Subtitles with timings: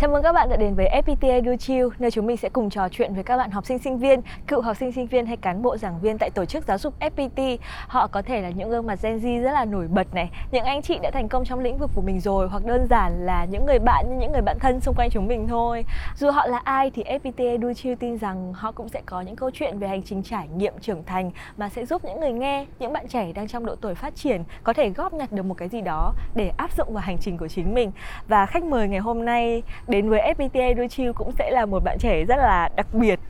[0.00, 2.70] Chào mừng các bạn đã đến với FPT Edu Chill, nơi chúng mình sẽ cùng
[2.70, 5.36] trò chuyện với các bạn học sinh sinh viên, cựu học sinh sinh viên hay
[5.36, 7.58] cán bộ giảng viên tại tổ chức giáo dục FPT.
[7.88, 10.64] Họ có thể là những gương mặt Gen Z rất là nổi bật này, những
[10.64, 13.44] anh chị đã thành công trong lĩnh vực của mình rồi hoặc đơn giản là
[13.44, 15.84] những người bạn như những người bạn thân xung quanh chúng mình thôi.
[16.16, 19.36] Dù họ là ai thì FPT Edu Chill tin rằng họ cũng sẽ có những
[19.36, 22.66] câu chuyện về hành trình trải nghiệm trưởng thành mà sẽ giúp những người nghe,
[22.78, 25.54] những bạn trẻ đang trong độ tuổi phát triển có thể góp nhặt được một
[25.54, 27.92] cái gì đó để áp dụng vào hành trình của chính mình.
[28.28, 31.98] Và khách mời ngày hôm nay đến với FPT Edu cũng sẽ là một bạn
[31.98, 33.20] trẻ rất là đặc biệt.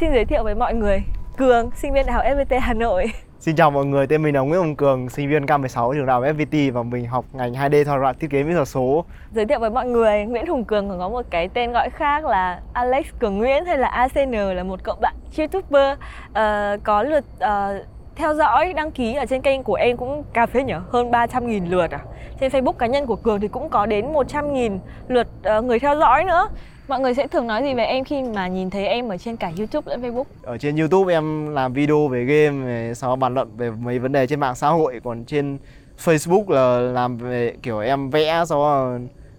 [0.00, 1.02] Xin giới thiệu với mọi người,
[1.36, 3.06] Cường, sinh viên Đại học FPT Hà Nội.
[3.40, 6.14] Xin chào mọi người, tên mình là Nguyễn Hồng Cường, sinh viên K16 trường đại
[6.14, 9.04] học FPT và mình học ngành 2D thao đoạn thiết kế mỹ thuật số.
[9.32, 12.24] Giới thiệu với mọi người, Nguyễn Hùng Cường còn có một cái tên gọi khác
[12.24, 17.24] là Alex Cường Nguyễn hay là ACN là một cậu bạn YouTuber uh, có lượt
[17.36, 17.86] uh,
[18.20, 21.70] theo dõi, đăng ký ở trên kênh của em cũng cà phê nhở, hơn 300.000
[21.70, 22.00] lượt à.
[22.40, 24.78] Trên Facebook cá nhân của Cường thì cũng có đến 100.000
[25.08, 25.28] lượt
[25.58, 26.48] uh, người theo dõi nữa.
[26.88, 29.36] Mọi người sẽ thường nói gì về em khi mà nhìn thấy em ở trên
[29.36, 30.24] cả YouTube lẫn Facebook?
[30.42, 34.26] Ở trên YouTube em làm video về game, sau bàn luận về mấy vấn đề
[34.26, 35.58] trên mạng xã hội, còn trên
[36.04, 38.90] Facebook là làm về kiểu em vẽ sau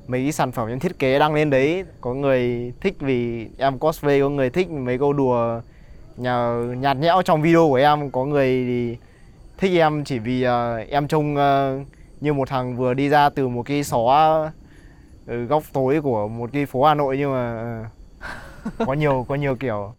[0.08, 1.84] mấy cái sản phẩm em thiết kế đăng lên đấy.
[2.02, 5.62] Có người thích vì em cosplay, có người thích mấy câu đùa
[6.18, 8.98] nhà nhạt nhẽo trong video của em có người thì
[9.58, 11.88] thích em chỉ vì uh, em trông uh,
[12.22, 14.42] như một thằng vừa đi ra từ một cái xó
[15.26, 17.76] uh, góc tối của một cái phố Hà Nội nhưng mà
[18.78, 19.94] uh, có nhiều có nhiều kiểu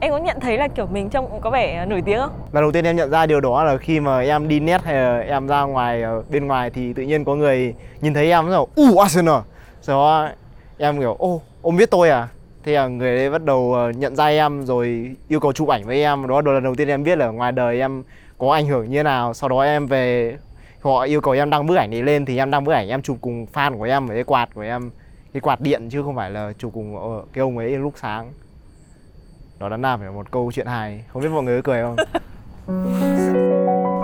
[0.00, 2.30] Em có nhận thấy là kiểu mình trông có vẻ nổi tiếng không?
[2.52, 4.94] Lần đầu tiên em nhận ra điều đó là khi mà em đi net hay
[4.94, 8.66] là em ra ngoài bên ngoài thì tự nhiên có người nhìn thấy em rồi
[8.76, 9.40] u Arsenal.
[9.88, 10.28] Đó
[10.78, 12.28] em kiểu ô ông biết tôi à?
[12.64, 15.84] Thế là người đấy bắt đầu ờ, nhận ra em rồi yêu cầu chụp ảnh
[15.84, 16.26] với em.
[16.26, 18.02] Đó là lần đầu tiên em biết là ngoài đời em
[18.38, 19.34] có ảnh hưởng như thế nào.
[19.34, 20.36] Sau đó em về,
[20.80, 23.02] họ yêu cầu em đăng bức ảnh này lên Thì em đăng bức ảnh, em
[23.02, 24.90] chụp cùng fan của em với cái quạt của em,
[25.32, 28.32] Cái quạt điện chứ không phải là chụp cùng cái ông ấy lúc sáng.
[29.58, 31.04] Đó đã làm phải một câu chuyện hài.
[31.08, 31.96] Không biết mọi người có cười không?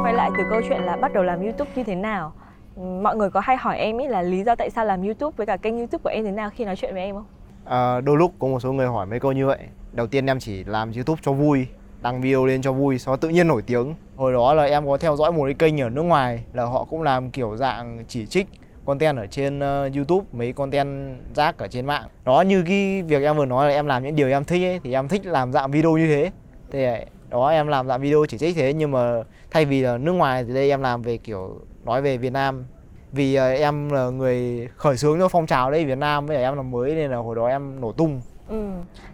[0.03, 2.32] Quay lại từ câu chuyện là bắt đầu làm YouTube như thế nào.
[2.76, 5.47] Mọi người có hay hỏi em ý là lý do tại sao làm YouTube với
[5.47, 7.25] cả kênh YouTube của em thế nào khi nói chuyện với em không?
[7.69, 9.59] À, đôi lúc có một số người hỏi mấy câu như vậy.
[9.93, 11.66] Đầu tiên em chỉ làm youtube cho vui
[12.03, 13.94] Đăng video lên cho vui Sau đó tự nhiên nổi tiếng.
[14.16, 16.84] Hồi đó là em có theo dõi một cái kênh ở nước ngoài Là họ
[16.84, 18.47] cũng làm kiểu dạng chỉ trích
[18.84, 22.04] content ở trên uh, youtube Mấy content rác ở trên mạng.
[22.25, 24.81] Đó như cái việc em vừa nói là em làm những điều em thích ấy
[24.84, 26.31] Thì em thích làm dạng video như thế.
[26.71, 29.98] Thế ờ, đó em làm dạng video chỉ trích thế Nhưng mà thay vì là
[29.98, 32.65] nước ngoài thì đây em làm về kiểu nói về Việt Nam
[33.12, 36.56] vì uh, em là người khởi xướng cho phong trào đấy Việt Nam với em
[36.56, 38.20] là mới nên là hồi đó em nổ tung.
[38.48, 38.70] Ừ.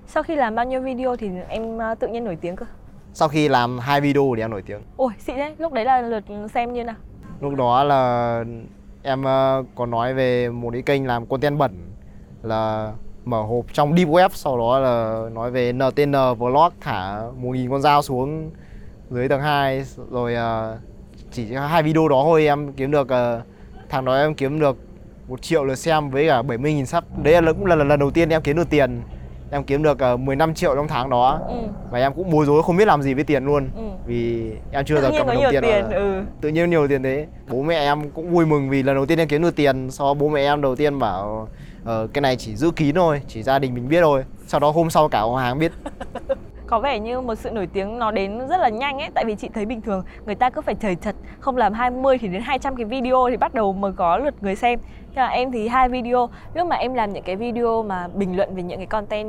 [0.06, 2.66] sau khi làm bao nhiêu video thì em uh, tự nhiên nổi tiếng cơ?
[3.14, 4.80] Sau khi làm hai video thì em nổi tiếng.
[4.96, 5.54] Ôi xịn đấy.
[5.58, 6.96] Lúc đấy là lượt xem như nào?
[7.40, 8.44] Lúc đó là
[9.02, 11.72] em uh, có nói về một cái kênh làm content bẩn
[12.42, 12.92] là
[13.24, 17.70] mở hộp trong deep web sau đó là nói về NTN vlog thả một nghìn
[17.70, 18.50] con dao xuống
[19.10, 20.34] dưới tầng 2 rồi
[21.30, 23.08] chỉ hai video đó thôi em kiếm được
[23.92, 24.76] thằng đó em kiếm được
[25.28, 28.00] một triệu lượt xem với cả 70 nghìn sub đấy là cũng là lần, lần
[28.00, 29.02] đầu tiên em kiếm được tiền.
[29.50, 31.40] Em kiếm được uh, ờ, 15 triệu trong tháng đó.
[31.48, 31.54] Ừ.
[31.90, 33.68] và em cũng bối rối không biết làm gì với tiền luôn.
[33.76, 33.82] Ừ.
[34.06, 36.22] vì em chưa tự giờ cầm đồng tiền, tiền ừ.
[36.40, 37.26] tự nhiên nhiều tiền thế.
[37.48, 39.90] Bố mẹ em cũng vui mừng vì lần đầu tiên em kiếm được tiền.
[39.90, 41.48] Sau bố mẹ em đầu tiên bảo
[41.82, 44.24] uh, cái này chỉ giữ kín thôi chỉ gia đình mình biết thôi.
[44.46, 45.72] Sau đó hôm sau cả họ hàng biết
[46.72, 49.10] có vẻ như một sự nổi tiếng nó đến rất là nhanh ấy.
[49.14, 52.18] Tại vì chị thấy bình thường người ta cứ phải trời chật không làm 20
[52.18, 54.78] thì đến 200 cái video thì bắt đầu mới có lượt người xem.
[55.06, 56.28] Nhưng mà em thì hai video.
[56.54, 59.28] Lúc mà em làm những cái video mà bình luận về những cái content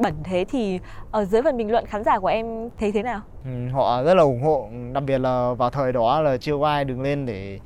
[0.00, 0.80] bẩn thế thì
[1.10, 3.20] ở dưới phần bình luận khán giả của em thấy thế nào?
[3.44, 4.68] Ừ, họ rất là ủng hộ.
[4.92, 7.58] Đặc biệt là vào thời đó là chưa có ai đứng lên để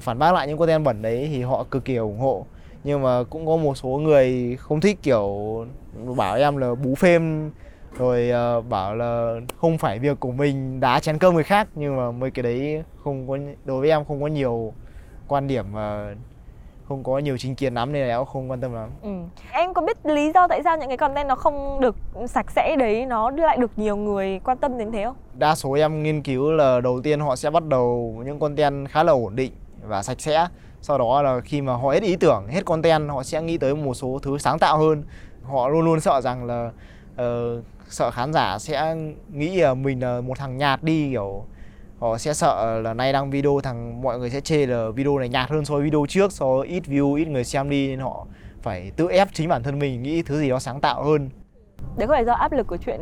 [0.00, 2.46] phản bác lại những content bẩn đấy thì họ cực kỳ ủng hộ.
[2.84, 5.28] Nhưng mà cũng có một số người không thích kiểu
[6.16, 7.50] bảo em là bú phêm
[8.00, 11.96] rồi uh, bảo là không phải việc của mình đá chén cơm người khác nhưng
[11.96, 14.72] mà mấy cái đấy không có đối với em không có nhiều
[15.28, 16.14] quan điểm và
[16.88, 18.90] không có nhiều chính kiến lắm nên là em không quan tâm lắm.
[19.02, 19.10] Ừ.
[19.52, 21.96] Em có biết lý do tại sao những cái content nó không được
[22.26, 25.16] sạch sẽ đấy nó lại được nhiều người quan tâm đến thế không?
[25.34, 29.02] Đa số em nghiên cứu là đầu tiên họ sẽ bắt đầu những content khá
[29.02, 29.52] là ổn định
[29.82, 30.46] và sạch sẽ.
[30.82, 33.74] Sau đó là khi mà họ hết ý tưởng, hết content họ sẽ nghĩ tới
[33.74, 35.02] một số thứ sáng tạo hơn.
[35.42, 36.70] Họ luôn luôn sợ rằng là
[37.14, 38.96] uh, sợ khán giả sẽ
[39.32, 41.44] nghĩ là mình là một thằng nhạt đi kiểu
[41.98, 45.28] họ sẽ sợ là nay đăng video thằng mọi người sẽ chê là video này
[45.28, 47.98] nhạt hơn so với video trước so với ít view ít người xem đi nên
[47.98, 48.26] họ
[48.62, 51.30] phải tự ép chính bản thân mình nghĩ thứ gì đó sáng tạo hơn.
[51.96, 53.00] Đấy có phải do áp lực của chuyện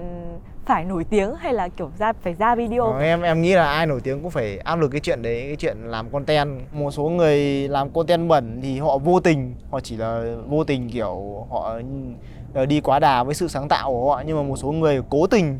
[0.66, 3.70] phải nổi tiếng hay là kiểu ra phải ra video Ờ, em em nghĩ là
[3.70, 6.60] ai nổi tiếng cũng phải áp lực cái chuyện đấy cái chuyện làm content.
[6.72, 10.90] Một số người làm content bẩn thì họ vô tình họ chỉ là vô tình
[10.90, 11.80] kiểu họ
[12.54, 15.02] Ờ, đi quá đà với sự sáng tạo của họ nhưng mà một số người
[15.10, 15.58] cố tình.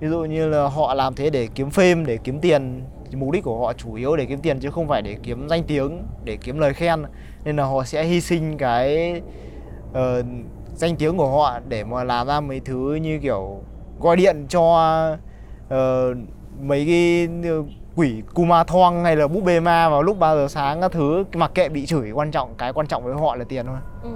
[0.00, 2.82] Ví dụ như là họ làm thế để kiếm fame để kiếm tiền.
[3.12, 5.62] Mục đích của họ chủ yếu để kiếm tiền chứ không phải để kiếm danh
[5.64, 7.02] tiếng để kiếm lời khen.
[7.44, 9.12] Nên là họ sẽ hy sinh cái
[9.90, 10.26] uh,
[10.74, 13.60] danh tiếng của họ để mà làm ra mấy thứ như kiểu
[14.00, 15.08] gọi điện cho
[15.66, 16.16] uh,
[16.60, 17.28] mấy cái
[17.96, 21.24] quỷ kuma thoang hay là búp bê ma vào lúc 3 giờ sáng các thứ
[21.34, 24.10] mặc kệ bị chửi quan trọng cái quan trọng với họ là tiền thôi ừ.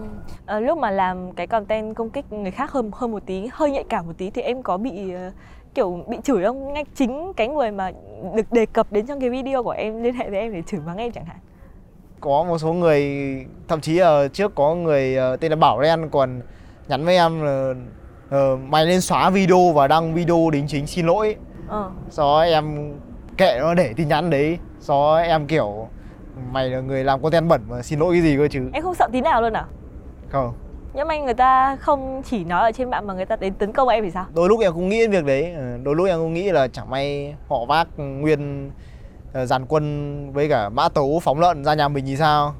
[0.47, 3.71] ờ, lúc mà làm cái content công kích người khác hơn hơn một tí hơi
[3.71, 5.31] nhạy cảm một tí thì em có bị ờ,
[5.75, 7.91] kiểu bị chửi không ngay chính cái người mà
[8.35, 10.81] được đề cập đến trong cái video của em liên hệ với em để chửi
[10.87, 11.37] mắng em chẳng hạn
[12.21, 13.05] có một số người
[13.69, 16.41] thậm chí là trước có người ờ, tên là Bảo Ren còn
[16.89, 17.75] nhắn với em là
[18.31, 21.37] ờ, mày nên xóa video và đăng video đính chính xin lỗi
[21.69, 21.91] ờ.
[22.11, 22.93] sau đó em
[23.41, 24.59] kệ nó để tin nhắn đấy.
[24.89, 25.89] Đó em kiểu
[26.53, 28.71] mày là người làm content bẩn mà xin lỗi cái gì cơ chứ?
[28.73, 29.65] Em không sợ tí nào luôn à?
[30.29, 30.53] Không.
[30.95, 33.73] Nhưng mà người ta không chỉ nói ở trên mạng mà người ta đến tấn
[33.73, 34.27] công em thì sao?
[34.35, 35.53] Đôi lúc em cũng nghĩ đến việc đấy.
[35.53, 38.71] Ờ, đôi lúc em cũng nghĩ là chẳng may họ vác nguyên
[39.33, 42.55] ờ, dàn quân với cả mã tấu phóng lợn ra nhà mình thì sao?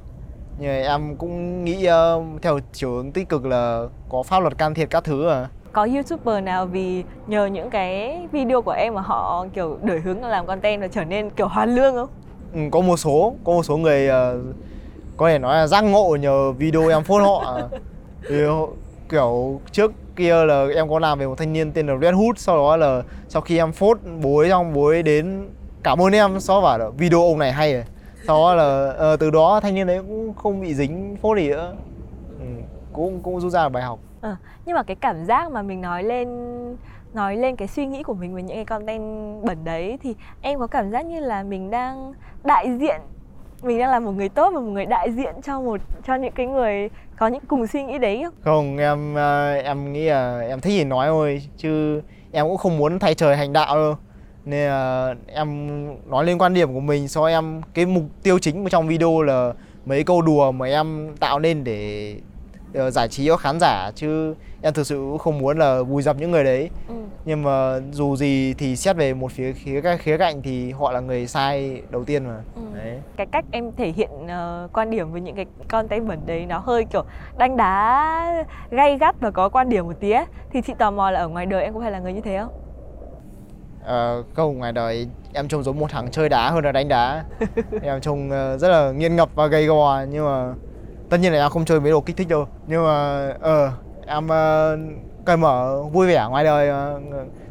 [0.59, 4.73] Nhưng em cũng nghĩ ờ, theo chiều hướng tích cực là có pháp luật can
[4.73, 9.01] thiệp các thứ à có youtuber nào vì nhờ những cái video của em mà
[9.01, 12.09] họ kiểu đổi hướng làm content và trở nên kiểu hoàn lương không?
[12.53, 14.39] Ừ, có một số có một số người ờ,
[15.17, 17.59] có thể nói là giác ngộ nhờ video em phốt họ.
[18.29, 18.35] Thì
[19.09, 22.37] kiểu trước kia là em có làm về một thanh niên tên là Red Hood
[22.37, 25.49] sau đó là sau khi em phốt bố ấy xong bố ấy đến
[25.83, 27.83] cảm ơn em sau bảo là video ông này hay rồi
[28.27, 31.49] sau đó là ờ, từ đó thanh niên đấy cũng không bị dính phốt gì
[31.49, 31.73] nữa.
[32.39, 32.45] Ừ,
[32.93, 34.35] cũng cũng rút ra được bài học Ờ,
[34.65, 36.27] nhưng mà cái cảm giác mà mình nói lên
[37.13, 39.01] nói lên cái suy nghĩ của mình về những cái content
[39.43, 42.13] bẩn đấy thì em có cảm giác như là mình đang
[42.43, 43.01] đại diện
[43.63, 46.33] mình đang là một người tốt và một người đại diện cho một cho những
[46.33, 48.33] cái người có những cùng suy nghĩ đấy không?
[48.41, 52.01] không em ờ, em nghĩ là em thích gì nói thôi chứ
[52.31, 53.95] em cũng không muốn thay trời hành đạo đâu
[54.45, 58.69] nên là em nói lên quan điểm của mình so em cái mục tiêu chính
[58.69, 59.53] trong video là
[59.85, 62.15] mấy câu đùa mà em tạo nên để
[62.73, 66.31] giải trí cho khán giả chứ em thực sự không muốn là vùi dập những
[66.31, 66.93] người đấy Ừ.
[67.25, 70.99] nhưng mà dù gì thì xét về một phía khía khía cạnh thì họ là
[70.99, 72.61] người sai đầu tiên mà Ừ.
[72.75, 76.45] đấy Cái cách em thể hiện ờ, quan điểm với những cái content bẩn đấy
[76.45, 77.03] nó hơi kiểu
[77.37, 80.25] đánh đá gay gắt và có quan điểm một tí ấy.
[80.51, 82.37] Thì chị tò mò là ở ngoài đời em có phải là người như thế
[82.39, 82.49] không?
[83.83, 87.23] Ờ, không ngoài đời em trông giống một thằng chơi đá hơn là đánh đá
[87.81, 90.53] em trông ờ, rất là nghiện ngập và gay gò nhưng mà
[91.11, 93.71] tất nhiên là em không chơi mấy đồ kích thích đâu nhưng mà ờ
[94.07, 94.79] em uh,
[95.25, 96.99] cởi mở vui vẻ ngoài đời ờ,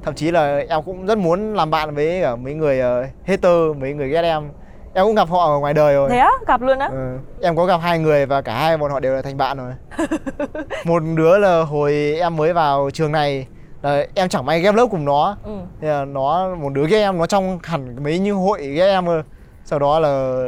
[0.02, 3.76] thậm chí là em cũng rất muốn làm bạn với cả mấy người ờ, hater
[3.80, 4.50] mấy người ghét em
[4.94, 6.30] em cũng gặp họ ở ngoài đời rồi Thế á?
[6.46, 6.88] Gặp luôn á?
[6.92, 9.58] Ừ, em có gặp hai người và cả hai bọn họ đều là thành bạn
[9.58, 9.72] rồi
[10.84, 13.46] một đứa là hồi em mới vào trường này
[13.82, 15.52] là em chẳng may ghép lớp cùng nó Ừ.
[15.80, 19.06] Thế là nó một đứa ghét em nó trong hẳn mấy như hội ghét em
[19.06, 19.22] cơ
[19.64, 20.42] sau đó là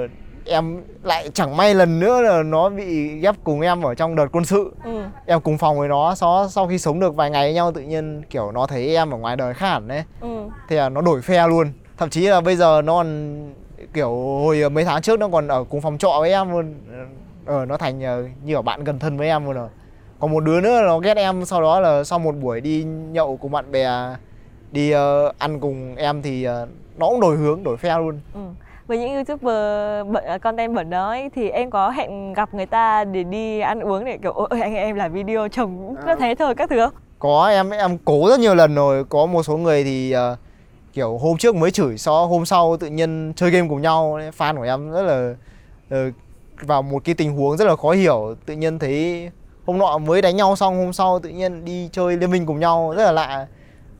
[0.46, 4.26] em lại chẳng may lần nữa là nó bị ghép cùng em ở trong đợt
[4.32, 5.02] quân sự Ừ.
[5.26, 7.80] em cùng phòng với nó sau, sau khi sống được vài ngày với nhau tự
[7.80, 10.48] nhiên kiểu nó thấy em ở ngoài đời khác hẳn đấy Ừ.
[10.68, 13.52] thế là nó đổi phe luôn thậm chí là bây giờ nó còn
[13.94, 16.74] kiểu hồi mấy tháng trước nó còn ở cùng phòng trọ với em luôn
[17.46, 19.68] ờ nó thành ờ, như ở bạn gần thân với em luôn rồi
[20.20, 23.36] còn một đứa nữa nó ghét em sau đó là sau một buổi đi nhậu
[23.36, 23.88] cùng bạn bè
[24.72, 28.40] đi ờ, ăn cùng em thì ờ, nó cũng đổi hướng đổi phe luôn Ừ.
[28.86, 32.66] Với những youtuber bẩn, à, content bẩn đó ấy, thì em có hẹn gặp người
[32.66, 36.34] ta để đi ăn uống để kiểu ôi anh em làm video chồng nó thế
[36.34, 36.94] thôi các thứ không?
[37.22, 39.04] có em em cố rất nhiều lần rồi.
[39.04, 40.36] Có một số người thì ờ,
[40.92, 44.56] kiểu hôm trước mới chửi sau hôm sau tự nhiên chơi game cùng nhau fan
[44.56, 45.34] của em rất là
[45.90, 46.10] ờ,
[46.62, 48.34] vào một cái tình huống rất là khó hiểu.
[48.46, 49.30] Tự nhiên thấy
[49.66, 52.60] hôm nọ mới đánh nhau xong hôm sau tự nhiên đi chơi liên minh cùng
[52.60, 53.46] nhau rất là lạ.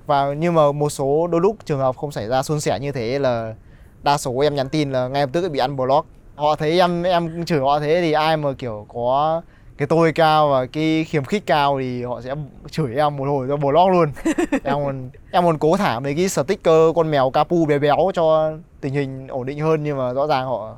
[0.07, 2.93] Và nhưng mà một số đôi lúc trường hợp không xảy ra suôn sẻ như
[2.93, 3.55] thế là
[4.03, 6.07] đa số em nhắn tin là ngay lập tức bị ăn block.
[6.35, 9.43] Họ thấy em em chửi họ thế thì ai mà kiểu có
[9.77, 12.35] cái tôi cao và cái khiếm khích cao thì họ sẽ
[12.71, 14.13] chửi em một hồi cho block luôn.
[14.65, 18.53] Em còn em còn cố thả mấy cái sticker con mèo capu bé béo cho
[18.81, 20.77] tình hình ổn định hơn nhưng mà rõ ràng họ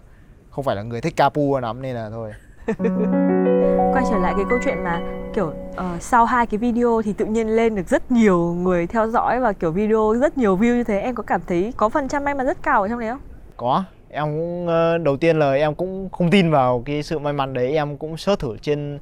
[0.50, 2.32] không phải là người thích capu lắm nên là thôi
[3.92, 5.00] Quay trở lại cái câu chuyện mà
[5.34, 9.06] kiểu uh, sau hai cái video thì tự nhiên lên được rất nhiều người theo
[9.06, 10.98] dõi và kiểu video rất nhiều view như thế.
[10.98, 13.20] Em có cảm thấy có phần trăm may mắn rất cao ở trong đấy không?
[13.56, 13.84] có.
[14.08, 17.52] Em cũng ờ, đầu tiên là em cũng không tin vào cái sự may mắn
[17.52, 17.72] đấy.
[17.72, 18.98] Em cũng search thử trên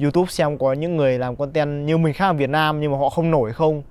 [0.00, 2.98] YouTube xem có những người làm content như mình khác ở Việt Nam nhưng mà
[2.98, 3.82] họ không nổi không.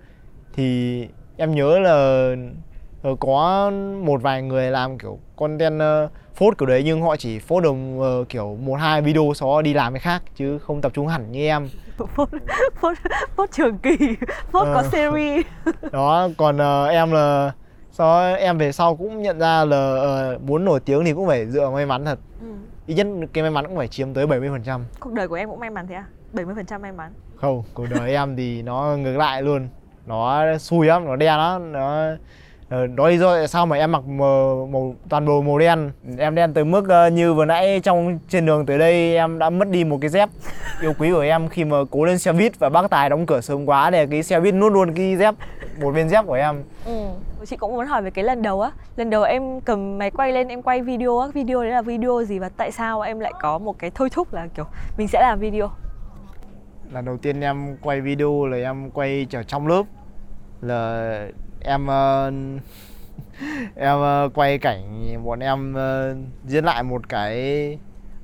[0.53, 1.91] Thì em nhớ là
[3.03, 3.71] ờ, có
[4.03, 7.75] một vài người làm kiểu content uh, phốt kiểu đấy nhưng họ chỉ phốt được
[8.01, 11.07] ờ, kiểu một hai video sau đó đi làm cái khác chứ không tập trung
[11.07, 11.69] hẳn như em.
[11.97, 12.29] Phốt
[12.81, 12.97] phốt
[13.35, 13.97] phốt trường kỳ
[14.51, 14.89] phốt có Ờ.
[14.91, 15.45] series.
[15.91, 17.51] Đó còn ờ, em là
[17.91, 21.27] sau đó em về sau cũng nhận ra là ờ, muốn nổi tiếng thì cũng
[21.27, 22.19] phải dựa may mắn thật.
[22.41, 22.47] Ừ.
[22.85, 25.59] ít nhất cái may mắn cũng phải chiếm tới 70% cuộc đời của em cũng
[25.59, 26.05] may mắn thế à?
[26.33, 27.11] 70% may mắn.
[27.35, 29.67] Không cuộc đời em thì nó ngược lại luôn.
[30.05, 32.05] Nó xui lắm nó đen lắm nó
[32.69, 35.91] đó lý do tại sao mà em mặc màu, màu toàn bộ màu đen?
[36.17, 39.49] Em đen tới mức ờ, như vừa nãy trong trên đường tới đây em đã
[39.49, 40.29] mất đi một cái dép.
[40.81, 43.41] Yêu quý của em khi mà cố lên xe buýt và bác tài đóng cửa
[43.41, 45.35] sớm quá để cái xe buýt nuốt luôn cái dép
[45.81, 46.63] một viên dép của em.
[46.85, 46.91] Ừ.
[47.45, 48.71] chị cũng muốn hỏi về cái lần đầu á.
[48.95, 51.27] Lần đầu em cầm máy quay lên em quay video á.
[51.33, 54.33] Video đấy là video gì và tại sao em lại có một cái thôi thúc
[54.33, 54.65] là kiểu
[54.97, 55.71] mình sẽ làm video?
[56.91, 59.83] Lần đầu tiên em quay video là em quay ở trong lớp.
[60.61, 61.27] Là
[61.65, 62.25] em ờ,
[63.75, 67.77] em ờ, quay cảnh bọn em ờ, diễn lại một cái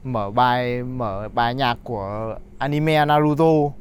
[0.04, 3.76] mở bài mở bài nhạc của anime Naruto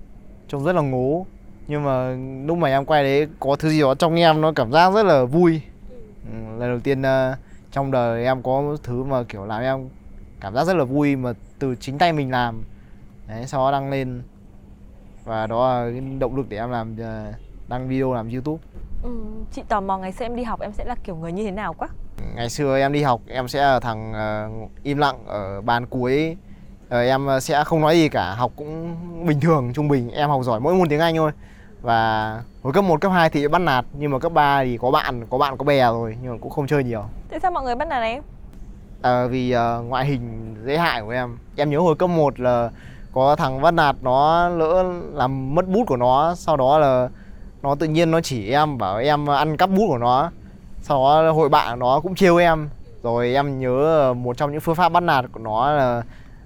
[0.49, 1.27] trông rất là ngố.
[1.69, 4.73] Nhưng mà lúc mà em quay đấy có thứ gì đó trong em nó cảm
[4.73, 5.61] giác rất là vui.
[6.25, 7.03] Ừ, lần đầu tiên
[7.73, 9.89] trong đời em có thứ mà, kiểu, làm em
[10.41, 12.63] cảm giác rất là vui mà từ chính tay mình làm.
[13.29, 14.23] Đấy, sau đó đăng lên.
[15.25, 16.97] Và đó là cái động lực để em làm
[17.71, 18.63] đăng video làm youtube.
[19.03, 19.11] Ừ.
[19.53, 21.51] chị tò mò ngày xưa em đi học em sẽ là kiểu người như thế
[21.51, 21.89] nào quá?
[22.35, 24.49] Ngày xưa em đi học em sẽ là thằng ờ,
[24.83, 26.37] im lặng ở bàn cuối.
[26.89, 28.97] Ờ, em sẽ không nói gì cả học cũng
[29.27, 30.11] bình thường trung bình.
[30.11, 31.31] Em học giỏi mỗi môn tiếng Anh thôi.
[31.83, 34.91] Và hồi cấp 1, cấp 2 thì bắt nạt nhưng mà cấp 3 thì có
[34.91, 37.05] bạn có bạn có bè rồi nhưng mà cũng không chơi nhiều.
[37.31, 38.23] Tại sao mọi người bắt nạt em?
[39.03, 41.39] Ờ, vì ờ, ngoại hình dễ hại của em.
[41.57, 42.71] Em nhớ hồi cấp 1 là
[43.13, 47.09] có thằng bắt nạt nó lỡ làm mất bút của nó sau đó là
[47.63, 50.31] nó tự nhiên nó chỉ em bảo em ăn cắp bút của nó.
[50.83, 52.69] Sau đó hội bạn nó cũng trêu em.
[53.03, 56.03] Rồi em nhớ ờ, một trong những phương pháp bắt nạt của nó là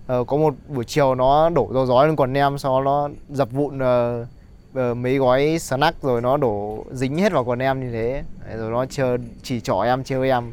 [0.06, 3.09] ờ, có một buổi chiều nó đổ dầu gió lên quần em sau đó nó
[3.28, 4.26] dập vụn ờ,
[4.75, 8.23] ờ, mấy gói snack rồi nó đổ dính hết vào quần em như thế.
[8.56, 10.52] Rồi nó chờ chỉ trỏ em trêu em.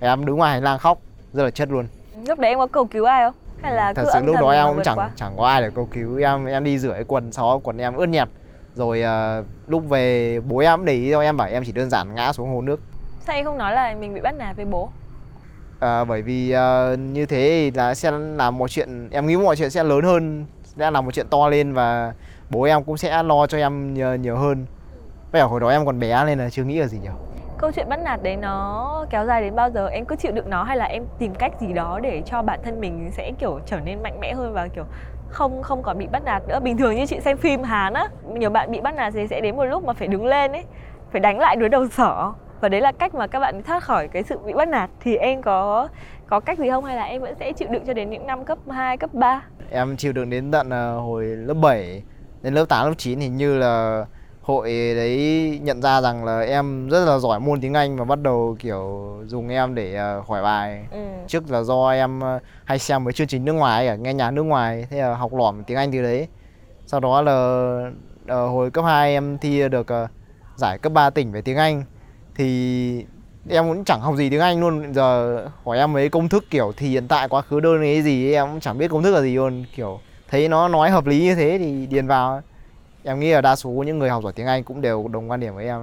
[0.00, 0.98] Em đứng ngoài hành lang khóc
[1.32, 1.86] rất là chất luôn.
[2.26, 3.34] Lúc đấy em có cầu cứu ai không?
[3.62, 5.10] Hay là thật sự lúc đó em cũng chẳng qua?
[5.16, 6.18] chẳng có ai để cầu cứu.
[6.18, 8.28] Em em đi rửa cái quần sau đó quần em ướt nhẹp
[8.74, 12.14] rồi ờ, lúc về bố em để ý cho em bảo em chỉ đơn giản
[12.14, 12.80] ngã xuống hồ nước.
[13.20, 14.90] Sao em không nói là mình bị bắt nạt với bố?
[15.80, 19.56] Ờ, bởi vì ờ, như thế thì là sẽ làm mọi chuyện em nghĩ mọi
[19.56, 22.12] chuyện sẽ lớn hơn sẽ làm một chuyện to lên và
[22.50, 24.66] bố em cũng sẽ lo cho em nhiều, nhiều hơn.
[25.32, 27.12] Bây giờ hồi đó em còn bé nên là chưa nghĩ là gì nhiều.
[27.58, 29.86] Câu chuyện bắt nạt đấy nó kéo dài đến bao giờ?
[29.86, 32.60] Em cứ chịu đựng nó hay là em tìm cách gì đó để cho bản
[32.64, 34.84] thân mình sẽ kiểu trở nên mạnh mẽ hơn và kiểu
[35.32, 36.60] không không còn bị bắt nạt nữa.
[36.60, 39.40] Bình thường như chị xem phim hán á nhiều bạn bị bắt nạt thì sẽ
[39.40, 40.64] đến một lúc mà phải đứng lên ấy
[41.12, 42.34] phải đánh lại đối đầu sỏ.
[42.60, 44.90] Và đấy là cách mà các bạn thoát khỏi cái sự bị bắt nạt.
[45.00, 45.88] Thì em có
[46.26, 48.44] có cách gì không hay là em vẫn sẽ chịu đựng cho đến những năm
[48.44, 52.02] cấp 2, cấp 3 Em chịu đựng đến tận à, hồi lớp 7
[52.42, 54.04] Đến lớp 8, lớp 9 thì như là
[54.42, 58.18] hội đấy nhận ra rằng là em rất là giỏi môn tiếng Anh và bắt
[58.22, 60.86] đầu kiểu dùng em để ờ, hỏi bài.
[60.90, 60.98] Ừ.
[61.26, 64.30] Trước là do em ờ, hay xem mấy chương trình nước ngoài cả nghe nhạc
[64.30, 66.28] nước ngoài Thế là học lỏm tiếng Anh từ đấy.
[66.86, 67.32] Sau đó là
[68.26, 69.86] ờ, hồi cấp 2 em thi được
[70.56, 71.84] giải cấp 3 tỉnh về tiếng Anh.
[72.34, 73.06] Thì
[73.48, 74.94] em cũng chẳng học gì tiếng Anh luôn.
[74.94, 78.26] Giờ hỏi em mấy công thức kiểu thì hiện tại quá khứ đơn cái gì
[78.28, 79.64] ấy, em cũng chẳng biết công thức là gì luôn.
[79.76, 82.42] Kiểu thấy nó nói hợp lý như thế thì điền vào
[83.04, 85.40] Em nghĩ là đa số những người học giỏi tiếng Anh cũng đều đồng quan
[85.40, 85.80] điểm với em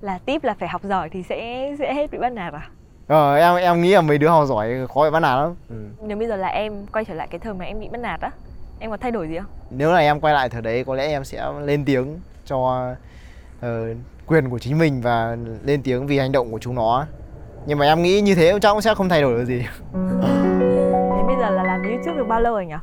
[0.00, 2.68] là tip là phải học giỏi thì sẽ sẽ hết bị bắt nạt à?
[3.06, 5.54] Ờ, em em nghĩ là mấy đứa học giỏi khó bị bắt nạt lắm.
[5.68, 5.76] Ừ.
[6.02, 8.20] nếu bây giờ là em quay trở lại cái thời mà em bị bắt nạt
[8.20, 8.30] á
[8.78, 9.46] em có thay đổi gì không?
[9.70, 12.88] Nếu là em quay lại thời đấy có lẽ em sẽ lên tiếng cho
[13.60, 13.94] ờ,
[14.26, 17.06] quyền của chính mình và lên tiếng vì hành động của chúng nó.
[17.66, 19.58] Nhưng mà em nghĩ như thế chắc cũng sẽ không thay đổi được gì.
[21.12, 22.74] Thế bây giờ là làm YouTube được bao lâu rồi nhỉ?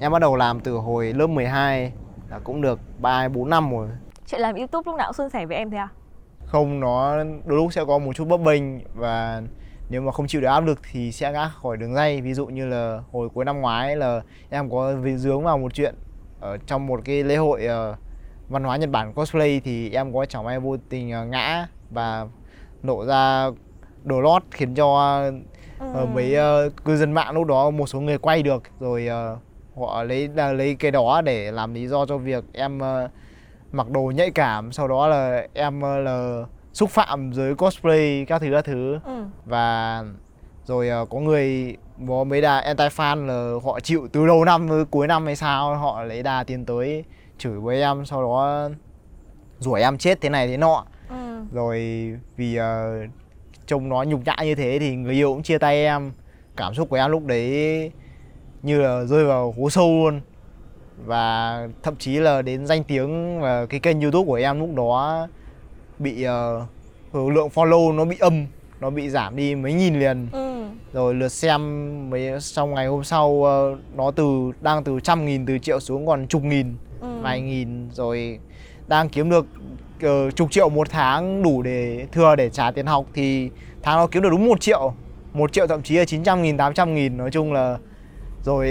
[0.00, 1.92] em bắt đầu làm từ hồi lớp 12
[2.30, 3.88] là cũng được 3 4 năm rồi.
[4.26, 5.88] Chuyện làm YouTube lúc nào cũng suôn sẻ với em thế à?
[6.46, 8.62] không nó đôi lúc sẽ có một chút bấp bênh
[8.94, 9.42] và
[9.90, 12.20] nếu mà không chịu được áp lực thì sẽ ngã khỏi đường dây.
[12.20, 15.94] Ví dụ như là hồi cuối năm ngoái là em có dướng vào một chuyện
[16.40, 17.96] ở trong một cái lễ hội ờ,
[18.48, 22.26] văn hóa Nhật Bản cosplay thì em có chẳng may vô tình ờ, ngã và
[22.82, 23.50] nổ ra
[24.04, 25.20] đồ lót khiến cho
[25.78, 28.62] ờ, mấy ờ, cư dân mạng lúc đó một số người quay được.
[28.80, 29.36] Rồi ờ,
[29.76, 33.08] họ lấy là lấy cái đó để làm lý do cho việc em ờ,
[33.72, 36.42] mặc đồ nhạy cảm sau đó là em ờ, là
[36.72, 39.24] xúc phạm giới cosplay các thứ các thứ ừ.
[39.46, 40.02] và
[40.64, 41.76] rồi ờ, có người
[42.08, 45.36] có mấy đà anti fan là họ chịu từ đầu năm tới cuối năm hay
[45.36, 47.04] sao họ lấy đà tiến tới
[47.38, 48.68] chửi với em sau đó
[49.58, 51.40] rủa em chết thế này thế nọ Ừ.
[51.52, 51.80] rồi
[52.36, 52.94] vì ờ,
[53.66, 56.12] trông nó nhục nhã như thế thì người yêu cũng chia tay em
[56.56, 57.90] cảm xúc của em lúc đấy
[58.66, 60.20] như là rơi vào hố sâu luôn.
[61.04, 65.28] Và thậm chí là đến danh tiếng và cái kênh youtube của em lúc đó
[65.98, 66.66] bị ờ,
[67.12, 68.46] lượng follow nó bị âm
[68.80, 70.28] nó bị giảm đi mấy nghìn liền.
[70.32, 70.64] Ừ.
[70.92, 71.60] Rồi lượt xem
[72.10, 76.06] mấy sau ngày hôm sau ờ, nó từ đang từ trăm nghìn từ triệu xuống
[76.06, 77.08] còn chục nghìn ừ.
[77.22, 77.90] vài nghìn.
[77.90, 78.38] Rồi
[78.88, 79.46] đang kiếm được
[80.02, 83.50] ờ, chục triệu một tháng đủ để thừa để trả tiền học thì
[83.82, 84.94] tháng nó kiếm được đúng một triệu.
[85.32, 87.78] Một triệu thậm chí là 900 nghìn 800 nghìn nói chung là
[88.46, 88.68] rồi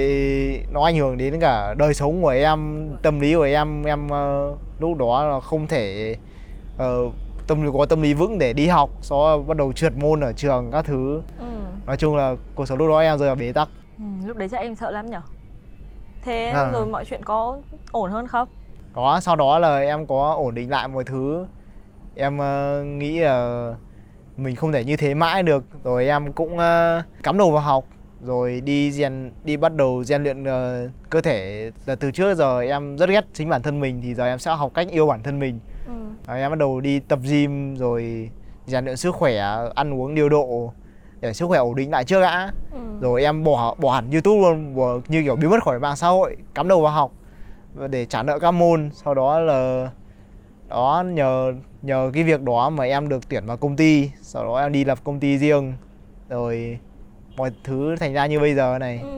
[0.72, 3.84] nó ảnh hưởng đến cả đời sống của em tâm lý của em.
[3.84, 6.16] Em ờ, lúc đó là không thể
[6.78, 6.98] ờ,
[7.48, 8.90] tâm lý có tâm lý vững để đi học.
[9.02, 11.22] Sau bắt đầu trượt môn ở trường các thứ.
[11.40, 11.46] Ừ.
[11.86, 13.70] Nói chung là cuộc sống lúc đó em rơi vào bế tắc.
[13.98, 15.22] Ừ, lúc đấy chắc em sợ lắm nhở?
[16.24, 16.70] Thế À.
[16.74, 17.58] rồi mọi chuyện có
[17.92, 18.48] ổn hơn không?
[18.94, 21.46] Có sau đó là em có ổn định lại mọi thứ.
[22.16, 23.70] Em ờ, nghĩ là
[24.38, 25.64] mình không thể như thế mãi được.
[25.84, 27.86] Rồi em cũng ờ, cắm đầu vào học
[28.26, 32.62] rồi đi rèn đi bắt đầu rèn luyện ờ, cơ thể là từ trước giờ
[32.62, 35.24] em rất ghét chính bản thân mình thì giờ em sẽ học cách yêu bản
[35.24, 35.60] thân mình.
[35.88, 35.94] Ừ.
[36.28, 38.30] Rồi em bắt đầu đi tập gym rồi
[38.66, 39.38] rèn luyện sức khỏe
[39.76, 40.74] ăn uống điều độ
[41.20, 42.52] để sức khỏe ổn định lại trước đã.
[42.72, 42.80] Ừ.
[43.02, 46.08] Rồi em bỏ bỏ hẳn YouTube luôn bỏ, như kiểu biến mất khỏi mạng xã
[46.08, 47.12] hội cắm đầu vào học
[47.90, 48.90] để trả nợ các môn.
[48.94, 49.90] Sau đó là
[50.70, 54.12] đó nhờ nhờ cái việc đó mà em được tuyển vào công ty.
[54.22, 55.74] Sau đó em đi lập công ty riêng.
[56.30, 56.80] Rồi
[57.38, 59.00] mọi thứ thành ra như bây giờ này.
[59.04, 59.10] Ừ.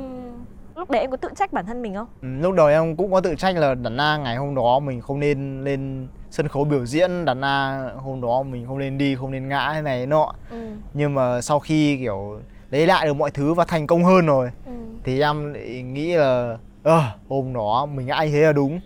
[0.76, 2.08] lúc đấy em có tự trách bản thân mình không?
[2.22, 5.02] Ừ, lúc đầu em cũng có tự trách là đàn na ngày hôm đó mình
[5.02, 9.16] không nên lên sân khấu biểu diễn đàn na hôm đó mình không nên đi
[9.16, 10.34] không nên ngã thế này nọ.
[10.52, 10.58] Ừ.
[10.94, 14.50] Nhưng mà sau khi kiểu lấy lại được mọi thứ và thành công hơn rồi
[14.66, 14.72] ừ.
[15.04, 15.54] thì em
[15.94, 18.80] nghĩ là ờ hôm đó mình ngã như thế là đúng.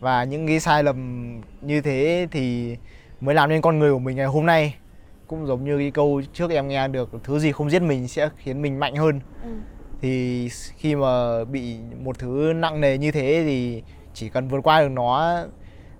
[0.00, 2.76] Và những cái sai lầm như thế thì
[3.20, 4.74] mới làm nên con người của mình ngày hôm nay
[5.26, 8.28] cũng giống như cái câu trước em nghe được thứ gì không giết mình sẽ
[8.36, 9.20] khiến mình mạnh hơn.
[9.42, 9.50] Ừ.
[10.00, 13.82] Thì khi mà bị một thứ nặng nề như thế thì
[14.14, 15.38] chỉ cần vượt qua được nó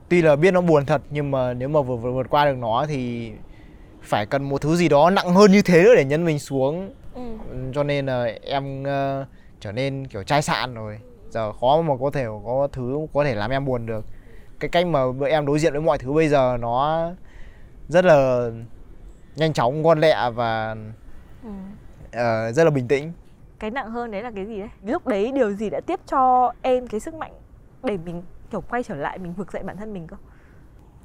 [0.08, 2.56] tuy là biết nó buồn thật nhưng mà nếu mà vượt vượt, vượt qua được
[2.58, 3.32] nó thì
[4.02, 6.94] phải cần một thứ gì đó nặng hơn như thế nữa để nhân mình xuống.
[7.14, 7.20] Ừ.
[7.74, 9.26] Cho nên là em ờ,
[9.60, 10.98] trở nên kiểu chai sạn rồi.
[11.30, 14.04] Giờ khó mà có thể có thứ có thể làm em buồn được.
[14.60, 17.10] Cái cách mà em đối diện với mọi thứ bây giờ nó
[17.88, 18.50] rất là
[19.36, 20.76] nhanh chóng ngon lẹ và
[21.42, 21.50] ừ.
[22.12, 23.12] ờ, rất là bình tĩnh.
[23.58, 24.68] Cái nặng hơn đấy là cái gì đấy?
[24.82, 27.32] Lúc đấy điều gì đã tiếp cho em cái sức mạnh
[27.82, 30.16] để mình kiểu quay trở lại mình vực dậy bản thân mình cơ?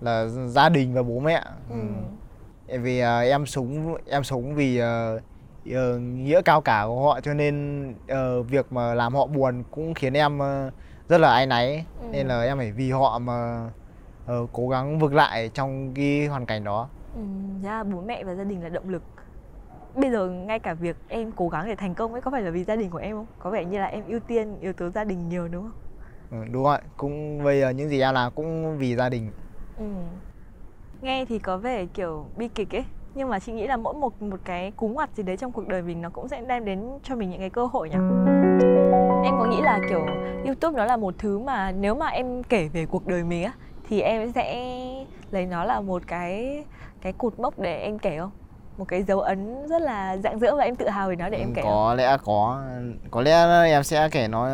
[0.02, 1.44] Là gia đình và bố mẹ.
[1.70, 1.76] Ừ.
[2.68, 2.80] Ừ.
[2.80, 5.20] vì ờ, em sống em sống vì ờ,
[6.00, 10.13] nghĩa cao cả của họ cho nên ờ, việc mà làm họ buồn cũng khiến
[10.13, 10.72] em ờ,
[11.10, 11.86] rất là áy náy.
[12.02, 12.08] Ừ.
[12.12, 13.70] nên là em phải vì họ mà
[14.26, 17.25] ờ, cố gắng vực lại trong cái hoàn cảnh đó ừ
[17.63, 19.03] ra bố mẹ và gia đình là động lực.
[19.95, 22.51] Bây giờ ngay cả việc em cố gắng để thành công ấy có phải là
[22.51, 23.25] vì gia đình của em không?
[23.39, 25.71] Có vẻ như là em ưu tiên yếu tố gia đình nhiều đúng không?
[26.41, 26.77] Ừ, đúng rồi.
[26.97, 29.32] Cũng bây giờ những gì em làm cũng vì gia đình.
[29.77, 29.86] Ừ.
[31.01, 34.21] Nghe thì có vẻ kiểu bi kịch ấy nhưng mà chị nghĩ là mỗi một
[34.21, 36.99] một cái cú ngoặt gì đấy trong cuộc đời mình nó cũng sẽ đem đến
[37.03, 37.95] cho mình những cái cơ hội nhỉ.
[39.23, 40.05] Em có nghĩ là kiểu
[40.45, 43.51] YouTube nó là một thứ mà nếu mà em kể về cuộc đời mình á
[43.84, 44.55] thì em sẽ
[45.32, 46.65] lấy nó là một cái
[47.01, 48.31] cái cột mốc để em kể không?
[48.77, 51.38] Một cái dấu ấn rất là rạng rỡ và em tự hào về nó để
[51.38, 51.62] em Ừ, kể.
[51.62, 51.71] không?
[51.71, 52.62] có lẽ có
[53.12, 54.49] có lẽ em sẽ kể nó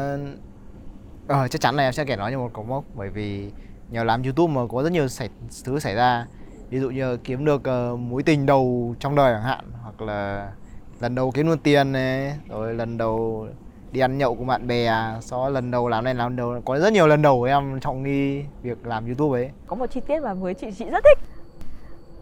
[1.27, 3.51] ờ, chắc chắn là em sẽ kể nó như một cột mốc bởi vì
[3.89, 5.29] nhờ làm YouTube mà có rất nhiều xảy,
[5.65, 6.27] thứ xảy ra
[6.69, 10.51] ví dụ như kiếm được ờ, mối tình đầu trong đời chẳng hạn hoặc là
[10.99, 13.47] lần đầu kiếm được tiền này rồi lần đầu
[13.91, 16.79] đi ăn nhậu cùng bạn bè sau đó lần đầu làm này làm đầu có
[16.79, 20.19] rất nhiều lần đầu em trong đi việc làm YouTube ấy Có một chi tiết
[20.19, 21.19] mà với chị chị rất thích.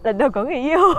[0.03, 0.79] Lần đầu có người yêu.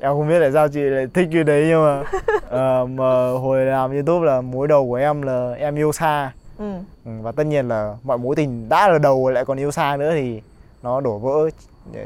[0.00, 2.02] em không biết tại sao chị lại thích cái đấy nhưng mà
[2.48, 6.72] ờ, mà hồi làm YouTube là mối đầu của em là em yêu xa ừ.
[7.04, 9.96] Ừ, và tất nhiên là mọi mối tình đã là đầu lại còn yêu xa
[9.96, 10.42] nữa thì
[10.82, 11.50] nó đổ vỡ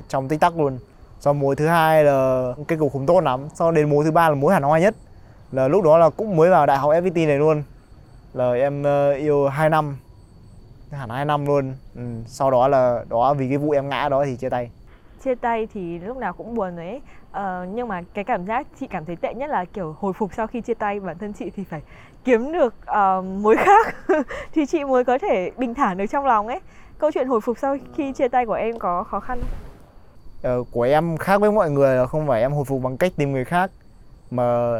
[0.08, 0.78] trong tích tắc luôn.
[1.20, 4.28] Sau mối thứ hai là kết cục không tốt lắm sau đến mối thứ ba
[4.28, 4.94] là mối hẳn hoi nhất.
[5.52, 7.62] Là lúc đó là cũng mới vào đại học FPT này luôn.
[8.34, 9.96] Là em ờ, yêu 2 năm.
[10.90, 11.74] Hẳn 2 năm luôn.
[11.96, 14.70] Ừ, sau đó là đó vì cái vụ em ngã đó thì chia tay
[15.24, 17.00] chia tay thì lúc nào cũng buồn rồi ấy.
[17.32, 20.30] Ờ, nhưng mà cái cảm giác chị cảm thấy tệ nhất là kiểu hồi phục
[20.36, 21.82] sau khi chia tay bản thân chị thì phải
[22.24, 23.96] kiếm được ờ, mối khác
[24.52, 26.60] thì chị mới có thể bình thản được trong lòng ấy.
[26.98, 29.50] Câu chuyện hồi phục sau khi chia tay của em có khó khăn không?
[30.42, 33.12] Ờ, của em khác với mọi người là không phải em hồi phục bằng cách
[33.16, 33.70] tìm người khác
[34.30, 34.74] mà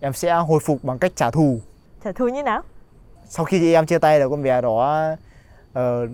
[0.00, 1.58] em sẽ hồi phục bằng cách trả thù.
[2.04, 2.62] Trả thù như nào?
[3.28, 5.04] Sau khi chị em chia tay là con bé đó
[5.72, 6.06] ờ,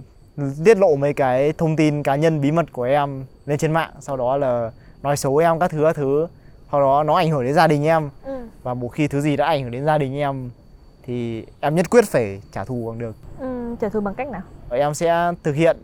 [0.64, 3.90] tiết lộ mấy cái thông tin cá nhân bí mật của em lên trên mạng
[4.00, 4.70] sau đó là
[5.02, 6.26] nói xấu em các thứ các thứ
[6.72, 8.32] sau đó nó ảnh hưởng đến gia đình em ừ.
[8.62, 10.50] và một khi thứ gì đã ảnh hưởng đến gia đình em
[11.06, 13.74] thì em nhất quyết phải trả thù bằng được ừ.
[13.80, 15.76] trả thù bằng cách nào em sẽ thực hiện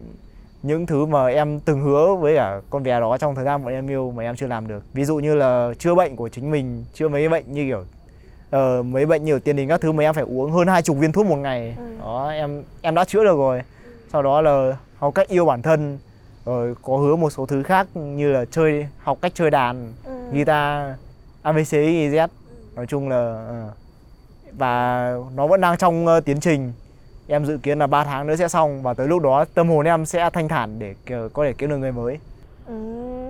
[0.63, 3.73] những thứ mà em từng hứa với cả con bé đó trong thời gian bọn
[3.73, 6.51] em yêu mà em chưa làm được ví dụ như là chữa bệnh của chính
[6.51, 7.85] mình chữa mấy bệnh như kiểu
[8.51, 10.97] ờ, mấy bệnh nhiều tiền đình các thứ mà em phải uống hơn hai chục
[10.97, 11.83] viên thuốc một ngày Ừ.
[12.01, 13.63] đó em em đã chữa được rồi
[14.13, 15.99] sau đó là học cách yêu bản thân
[16.45, 20.13] rồi có hứa một số thứ khác như là chơi học cách chơi đàn ừ.
[20.33, 20.91] guitar
[21.43, 22.29] abc z.
[22.75, 23.17] Nói chung là
[23.49, 23.71] ờ.
[24.53, 26.73] và nó vẫn đang trong ờ, tiến trình.
[27.29, 29.87] Em dự kiến là 3 tháng nữa sẽ xong và tới lúc đó tâm hồn
[29.87, 30.95] em sẽ thanh thản để
[31.33, 32.19] có thể kiếm được người mới.
[32.67, 32.75] Ừ,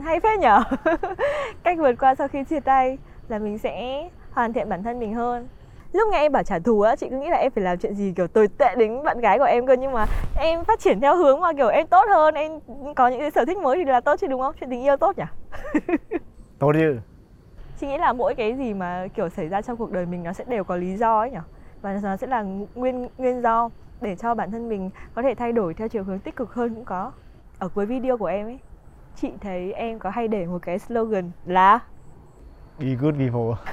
[0.04, 0.62] hay phết nhở.
[1.62, 5.14] Cách vượt qua sau khi chia tay Là mình sẽ hoàn thiện bản thân mình
[5.14, 5.48] hơn
[5.92, 7.94] Lúc nghe em bảo trả thù á Chị cứ nghĩ là em phải làm chuyện
[7.94, 11.00] gì kiểu tồi tệ đến bạn gái của em cơ Nhưng mà em phát triển
[11.00, 12.52] theo hướng mà kiểu em tốt hơn Em
[12.96, 14.54] có những cái sở thích mới thì là tốt chứ đúng không?
[14.60, 15.24] Chuyện tình yêu tốt nhỉ?
[16.58, 16.96] tốt chứ
[17.80, 20.32] Chị nghĩ là mỗi cái gì mà kiểu xảy ra trong cuộc đời mình Nó
[20.32, 21.38] sẽ đều có lý do ấy nhỉ?
[21.82, 22.44] Và nó sẽ là
[22.74, 23.70] nguyên nguyên do
[24.00, 26.74] Để cho bản thân mình có thể thay đổi theo chiều hướng tích cực hơn
[26.74, 27.12] cũng có
[27.58, 28.58] Ở cuối video của em ấy
[29.16, 31.78] Chị thấy em có hay để một cái slogan là
[32.78, 33.72] be good people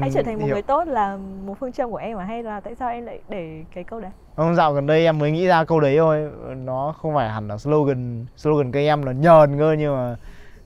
[0.00, 0.54] Hãy trở thành một Ừ, Hiểu.
[0.54, 3.18] người tốt là một phương châm của em à hay là tại sao em lại
[3.28, 4.10] để cái câu đấy?
[4.36, 7.48] Không dạo gần đây em mới nghĩ ra câu đấy thôi Nó không phải hẳn
[7.48, 10.16] là slogan Slogan của em là nhờn cơ Nhưng mà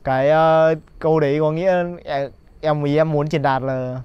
[0.05, 1.85] cái ờ, câu đấy có nghĩa
[2.61, 4.01] em- ý em muốn truyền đạt là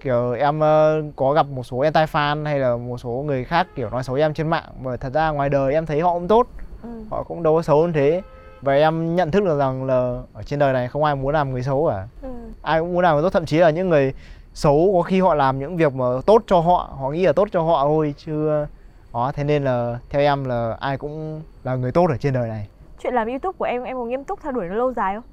[0.00, 3.90] Kiểu em ờ, có gặp một số anti-fan Hay là một số người khác kiểu
[3.90, 6.46] nói xấu em trên mạng Mà thật ra ngoài đời em thấy họ cũng tốt
[6.82, 6.88] Ừ.
[7.10, 8.22] Họ cũng đâu có xấu hơn thế
[8.62, 11.52] Và em nhận thức được rằng là Ở trên đời này không ai muốn làm
[11.52, 12.28] người xấu cả Ừ.
[12.62, 14.12] ai cũng muốn làm người tốt thậm chí là những người
[14.54, 17.48] xấu có khi họ làm những việc mà tốt cho họ họ nghĩ là tốt
[17.52, 18.64] cho họ thôi chứ
[19.12, 22.48] đó thế nên là theo em là ai cũng là người tốt ở trên đời
[22.48, 22.66] này
[23.02, 25.24] Chuyện làm YouTube của em em có nghiêm túc theo đuổi nó lâu dài không?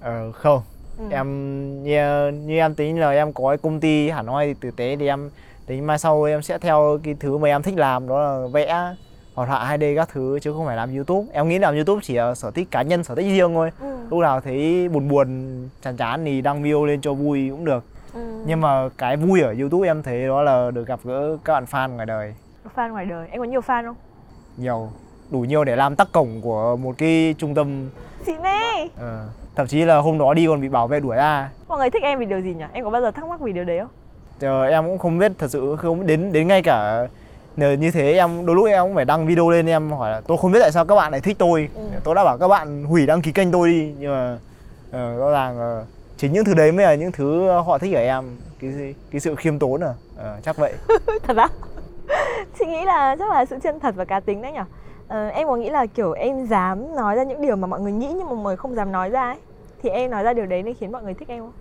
[0.00, 0.62] ờ không
[0.98, 1.04] Ừ.
[1.10, 4.96] em như, như em tính là em có cái công ty hẳn hoi tử tế
[4.96, 5.30] thì em
[5.66, 8.94] tính mai sau em sẽ theo cái thứ mà em thích làm đó là vẽ
[9.36, 12.14] hoạt họa 2D các thứ chứ không phải làm YouTube em nghĩ làm YouTube chỉ
[12.14, 13.96] là sở thích cá nhân sở thích riêng thôi Ừ.
[14.10, 15.28] lúc nào thấy buồn buồn
[15.82, 18.20] chán chán thì đăng video lên cho vui cũng được Ừ.
[18.46, 21.64] nhưng mà cái vui ở YouTube em thấy đó là được gặp gỡ các bạn
[21.70, 22.34] fan ngoài đời
[22.76, 23.96] fan ngoài đời, em có nhiều fan không?
[24.56, 24.88] nhiều
[25.30, 27.88] đủ nhiều để làm tắc cổng của một cái trung tâm
[28.42, 28.90] ấy.
[28.98, 31.90] ờ, thậm chí là hôm đó đi còn bị bảo vệ đuổi ra Mọi người
[31.90, 32.64] thích em vì điều gì nhỉ?
[32.72, 33.88] Em có bao giờ thắc mắc vì điều đấy không?
[34.40, 37.06] Giờ em cũng không biết thật sự không đến đến ngay cả
[37.56, 40.20] nhờ như thế em đôi lúc em cũng phải đăng video lên em hỏi là
[40.26, 41.68] tôi không biết tại sao các bạn lại thích tôi.
[41.74, 41.82] Ừ.
[42.04, 43.94] tôi đã bảo các bạn hủy đăng ký kênh tôi đi.
[43.98, 44.38] Nhưng mà
[44.92, 45.84] ờ, rõ ràng ờ,
[46.16, 48.24] chính những thứ đấy mới là những thứ họ thích ở em.
[48.60, 49.94] Cái cái sự khiêm tốn à?
[50.16, 50.72] Ờ, chắc vậy.
[51.22, 51.48] Thật á?
[52.58, 54.60] Chị nghĩ là chắc là sự chân thật và cá tính đấy nhỉ?
[55.08, 57.92] Ờ, em có nghĩ là kiểu em dám nói ra những điều mà mọi người
[57.92, 59.36] nghĩ nhưng mà mọi người không dám nói ra ấy?
[59.82, 61.52] Thì em nói ra điều đấy nên khiến mọi người thích em không?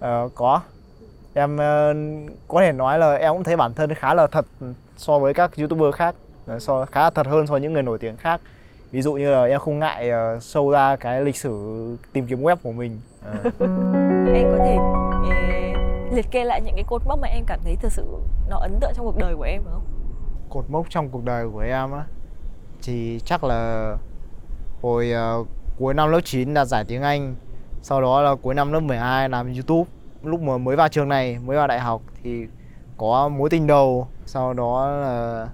[0.00, 0.60] Ờ, có.
[1.34, 1.94] Em ờ,
[2.48, 4.46] có thể nói là em cũng thấy bản thân khá là thật
[5.00, 6.14] so với các youtuber khác.
[6.58, 8.40] So khá là thật hơn so với những người nổi tiếng khác.
[8.90, 11.52] Ví dụ như là em không ngại ờ, show ra cái lịch sử
[12.12, 13.00] tìm kiếm web của mình.
[13.24, 13.32] Ờ,
[14.34, 14.78] Em có thể
[15.30, 15.76] eh,
[16.12, 18.04] liệt kê lại những cái cột mốc mà em cảm thấy thực sự
[18.50, 19.82] nó ấn tượng trong cuộc đời của em không?
[20.50, 22.04] cột mốc trong cuộc đời của em á
[22.82, 23.96] thì chắc là
[24.82, 25.44] hồi ờ,
[25.78, 27.34] cuối năm lớp 9 đạt giải tiếng Anh
[27.82, 29.90] sau đó là cuối năm lớp 12 làm YouTube.
[30.22, 32.46] Lúc mà mới vào trường này mới vào đại học thì
[32.96, 35.48] có mối tình đầu sau đó là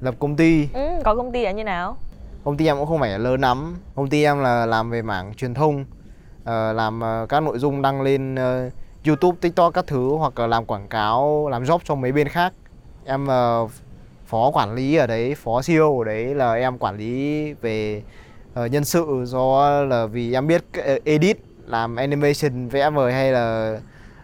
[0.00, 0.68] lập công ty.
[0.74, 1.96] Ừ, có công ty là như nào?
[2.44, 3.76] công ty em cũng không phải lớn lắm.
[3.94, 5.84] Công ty em là làm về mảng truyền thông
[6.44, 8.70] ờ, làm ờ, các nội dung đăng lên ờ,
[9.06, 12.52] youtube tiktok các thứ hoặc là làm quảng cáo làm job cho mấy bên khác.
[13.04, 13.68] Em ờ,
[14.26, 18.02] phó quản lý ở đấy phó CEO ở đấy là em quản lý về
[18.54, 20.64] ờ, nhân sự do là vì em biết
[21.04, 23.78] edit làm animation vẽ vời hay là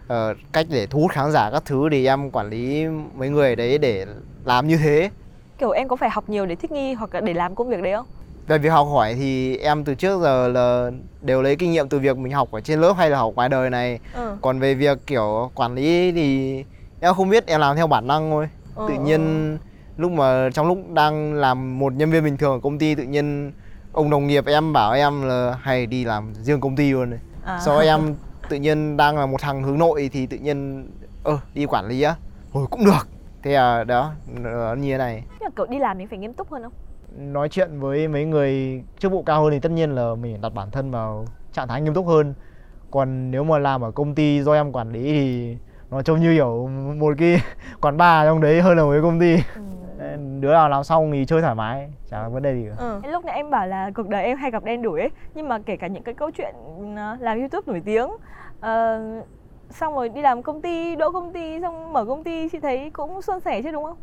[0.09, 3.57] ờ, cách để thu hút khán giả các thứ thì em quản lý mấy người
[3.57, 4.07] đấy để
[4.45, 5.11] làm như thế
[5.59, 7.83] Kiểu em có phải học nhiều để thích nghi hoặc là để làm công việc
[7.83, 8.07] đấy không?
[8.47, 10.91] Về việc học hỏi thì em từ trước giờ là
[11.21, 13.49] đều lấy kinh nghiệm từ việc mình học ở trên lớp hay là học ngoài
[13.49, 13.99] đời này.
[14.15, 14.37] Ừ.
[14.41, 16.65] Còn về việc kiểu quản lý thì
[17.01, 18.49] em không biết em làm theo bản năng thôi.
[18.75, 19.59] Ừ, Tự nhiên
[19.97, 23.03] lúc mà trong lúc đang làm một nhân viên bình thường ở công ty tự
[23.03, 23.53] nhiên
[23.93, 27.11] ông đồng nghiệp em bảo em là hay đi làm riêng công ty luôn.
[27.11, 27.19] này.
[27.45, 27.61] À.
[27.65, 28.15] Sau em
[28.49, 30.89] tự nhiên đang là một thằng hướng nội thì tự nhiên
[31.23, 32.15] ơ đi quản lý á.
[32.51, 33.09] Hồi cũng được.
[33.43, 35.25] Thế là đó, nó như thế này.
[35.29, 36.73] Nhưng mà kiểu đi làm mình phải nghiêm túc hơn không?
[37.17, 40.49] nói chuyện với mấy người chức vụ cao hơn thì tất nhiên là mình đặt
[40.55, 42.35] bản thân vào trạng thái nghiêm túc hơn
[42.91, 45.57] còn nếu mà làm ở công ty do em quản lý thì
[45.91, 47.43] nó trông như kiểu một cái
[47.81, 49.61] quán bar trong đấy hơn là một cái công ty Ừ.
[50.41, 53.01] Đứa nào làm xong thì chơi thoải mái chả có vấn đề gì cả Ừ.
[53.13, 55.59] Lúc nãy em bảo là cuộc đời em hay gặp đen đủi ấy Nhưng mà
[55.59, 56.55] kể cả những cái câu chuyện
[56.97, 58.09] ờ, làm youtube nổi tiếng
[58.61, 59.01] ờ,
[59.71, 62.91] Xong rồi đi làm công ty, đỗ công ty, xong mở công ty Chị thấy
[62.91, 63.97] cũng suôn sẻ chứ đúng không?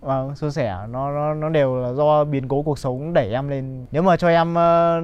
[0.00, 3.48] Vâng, suôn sẻ nó nó nó đều là do biến cố cuộc sống đẩy em
[3.48, 3.86] lên.
[3.90, 5.02] Nếu mà cho em ờ,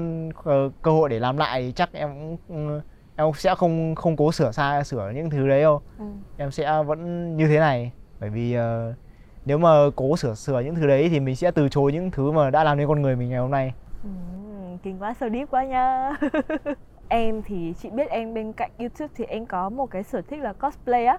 [0.82, 2.36] cơ hội để làm lại thì chắc em cũng
[2.68, 2.80] ừ,
[3.16, 5.80] em sẽ không không cố sửa sai sửa những thứ đấy đâu.
[5.98, 6.04] Ừ.
[6.36, 8.94] Em sẽ vẫn như thế này bởi vì ờ,
[9.44, 12.30] nếu mà cố sửa sửa những thứ đấy thì mình sẽ từ chối những thứ
[12.32, 13.72] mà đã làm nên con người mình ngày hôm nay.
[14.02, 14.08] Ừ,
[14.82, 16.10] kinh quá, sâu deep quá nha.
[17.08, 20.40] Em thì chị biết em bên cạnh youtube thì em có một cái sở thích
[20.42, 21.18] là cosplay á.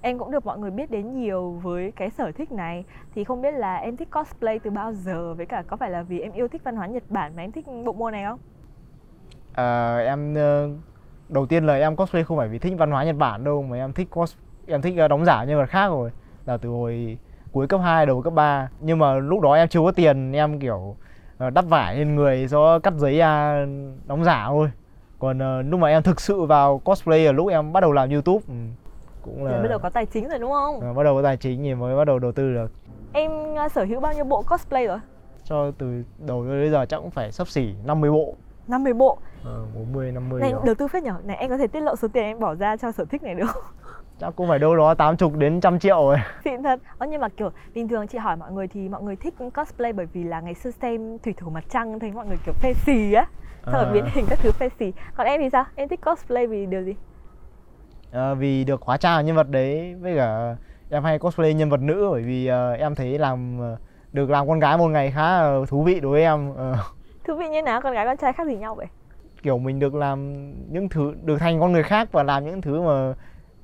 [0.00, 2.84] Em cũng được mọi người biết đến nhiều với cái sở thích này.
[3.14, 5.34] Thì không biết là em thích cosplay từ bao giờ?
[5.34, 7.52] Với cả có phải là vì em yêu thích văn hóa Nhật Bản mà em
[7.52, 8.38] thích bộ môn này không?
[9.52, 10.68] Ờ, em ờ,
[11.28, 13.76] đầu tiên là em cosplay không phải vì thích văn hóa Nhật Bản đâu mà
[13.76, 14.34] em thích cos
[14.66, 16.10] em thích ờ, đóng giả nhân vật khác rồi
[16.46, 17.18] là từ hồi
[17.52, 20.58] cuối cấp 2 đầu cấp 3 nhưng mà lúc đó em chưa có tiền em
[20.60, 20.96] kiểu
[21.38, 23.66] ờ, đắp vải lên người do cắt giấy ra
[24.06, 24.70] đóng giả thôi
[25.18, 28.10] còn ờ, lúc mà em thực sự vào cosplay là lúc em bắt đầu làm
[28.10, 28.54] YouTube ừ,
[29.22, 30.80] cũng Là bắt đầu có tài chính rồi đúng không?
[30.80, 32.72] ờ, bắt đầu có tài chính thì mới bắt đầu đầu tư được
[33.12, 34.98] Em à, sở hữu bao nhiêu bộ cosplay rồi?
[35.44, 38.34] cho từ đầu đến giờ chắc cũng phải sắp xỉ 50 bộ
[38.68, 40.62] 50 bộ ờ, 40 50 Này đó.
[40.64, 42.76] đầu tư phết nhở Này em có thể tiết lộ số tiền em bỏ ra
[42.76, 43.62] cho sở thích này được không?
[44.20, 47.28] Chắc cũng phải đâu đó 80 đến trăm triệu rồi Xịn thật Ơ nhưng mà
[47.28, 50.40] kiểu bình thường chị hỏi mọi người thì mọi người thích cosplay bởi vì là
[50.40, 53.26] ngày xưa xem Thủy thủ mặt trăng thấy mọi người kiểu phê xì á
[53.64, 53.90] Xong rồi À.
[53.92, 55.64] biến hình các thứ phê xì Còn em thì sao?
[55.74, 56.94] Em thích cosplay vì điều gì?
[58.10, 60.56] Ờ, vì được hóa trang nhân vật đấy với cả
[60.90, 63.76] em hay cosplay nhân vật nữ bởi vì ờ, em thấy làm ờ,
[64.12, 66.52] được làm con gái một ngày khá là thú vị đối với em
[67.24, 67.80] Thú vị như nào?
[67.80, 68.86] Con gái con trai khác gì nhau vậy?
[69.42, 72.80] kiểu mình được làm những thứ được thành con người khác và làm những thứ
[72.82, 73.14] mà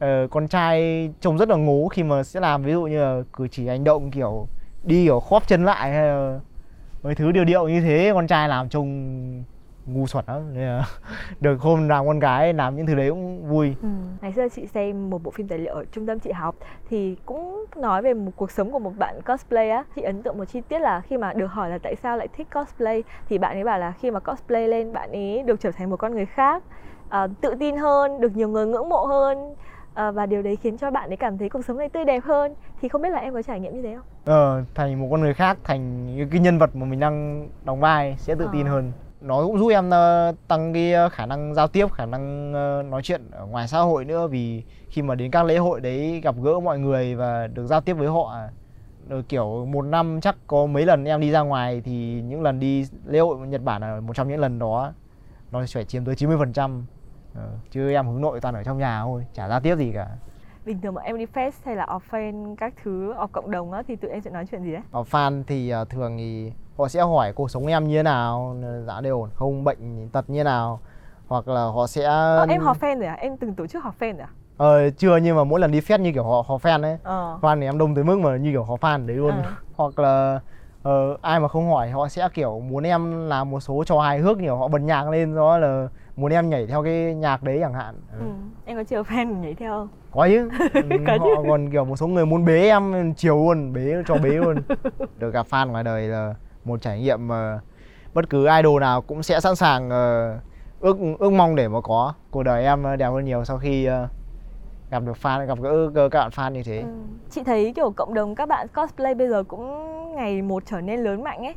[0.05, 3.23] uh, con trai trông rất là ngố khi mà sẽ làm ví dụ như là
[3.37, 4.49] cử chỉ hành động kiểu
[4.83, 6.41] đi kiểu khóp chân lại hay là
[7.03, 9.45] mấy thứ điều điệu như thế con trai làm trông
[9.87, 10.85] ngu xuẩn lắm nên là
[11.41, 13.89] được hôm làm con gái làm những thứ đấy cũng vui Ừ.
[14.21, 16.55] Ngày xưa chị xem một bộ phim tài liệu ở trung tâm chị học
[16.91, 19.85] thì cũng nói về một cuộc sống của một bạn cosplay á.
[19.97, 22.29] Chị ấn tượng một chi tiết là khi mà được hỏi là tại sao lại
[22.37, 25.71] thích cosplay thì bạn ấy bảo là khi mà cosplay lên bạn ấy được trở
[25.71, 26.63] thành một con người khác,
[27.09, 29.55] à, tự tin hơn, được nhiều người ngưỡng mộ hơn
[29.95, 32.25] à, và điều đấy khiến cho bạn ấy cảm thấy cuộc sống này tươi đẹp
[32.25, 32.55] hơn.
[32.81, 34.05] Thì không biết là em có trải nghiệm như thế không?
[34.25, 38.17] ờ, thành một con người khác thành cái nhân vật mà mình đang đóng vai
[38.19, 38.73] sẽ tự tin Ờ.
[38.73, 42.53] hơn nó cũng giúp em ờ, tăng cái ờ, khả năng giao tiếp khả năng
[42.53, 45.81] ờ, nói chuyện ở ngoài xã hội nữa vì khi mà đến các lễ hội
[45.81, 48.37] đấy gặp gỡ mọi người và được giao tiếp với họ
[49.09, 52.61] rồi kiểu một năm chắc có mấy lần em đi ra ngoài thì những lần
[52.61, 54.93] đi lễ hội Nhật Bản là một trong những lần đó
[55.53, 56.83] nó phải chiếm tới 90%
[57.35, 60.07] ờ, chứ em hướng nội toàn ở trong nhà thôi chả giao tiếp gì cả
[60.65, 63.83] Bình thường mà em đi fest hay là offline các thứ, off cộng đồng á
[63.89, 64.81] thì tụi em sẽ nói chuyện gì đấy?
[64.93, 68.57] Ở fan thì à, thường thì họ sẽ hỏi cuộc sống em như thế nào,
[68.87, 70.81] dạ đều ổn không, bệnh tật như thế nào
[71.29, 73.15] hoặc là họ sẽ Ờ, em họp fan rồi à?
[73.15, 74.29] Em từng tổ chức họp fan rồi à?
[74.57, 77.39] ờ, chưa nhưng mà mỗi lần đi fest như kiểu họ họ fan ấy Ờ.
[77.41, 79.51] fan thì em đông tới mức mà như kiểu họ fan đấy luôn Ờ.
[79.77, 80.41] hoặc là
[80.83, 84.19] ờ, ai mà không hỏi họ sẽ kiểu muốn em làm một số trò hài
[84.19, 85.89] hước nhiều họ bật nhạc lên đó là
[86.21, 88.25] muốn em nhảy theo cái nhạc đấy chẳng hạn Ừ.
[88.65, 89.89] Em có chiều fan nhảy theo không?
[90.13, 91.49] có chứ Ừ, Có họ chứ.
[91.49, 94.63] còn kiểu một số người muốn bế em chiều luôn bế cho bế luôn
[95.17, 97.61] được gặp fan ngoài đời là một trải nghiệm mà
[98.15, 100.39] bất cứ idol nào cũng sẽ sẵn sàng ờ,
[100.81, 104.09] ước ước mong để mà có cuộc đời em đẹp hơn nhiều sau khi ờ,
[104.91, 106.87] gặp được fan gặp gỡ các bạn fan như thế Ừ.
[107.31, 111.01] Chị thấy kiểu cộng đồng các bạn cosplay bây giờ cũng ngày một trở nên
[111.01, 111.55] lớn mạnh ấy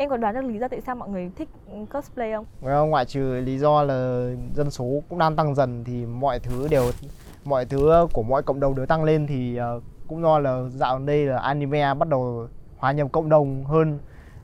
[0.00, 1.48] Em có đoán được lý do tại sao mọi người thích
[1.92, 2.44] cosplay không?
[2.62, 6.68] Well, ngoại trừ lý do là dân số cũng đang tăng dần thì mọi thứ
[6.68, 6.90] đều
[7.44, 10.98] mọi thứ của mọi cộng đồng đều tăng lên thì ờ, cũng do là dạo
[10.98, 13.98] đây là anime bắt đầu hòa nhập cộng đồng hơn.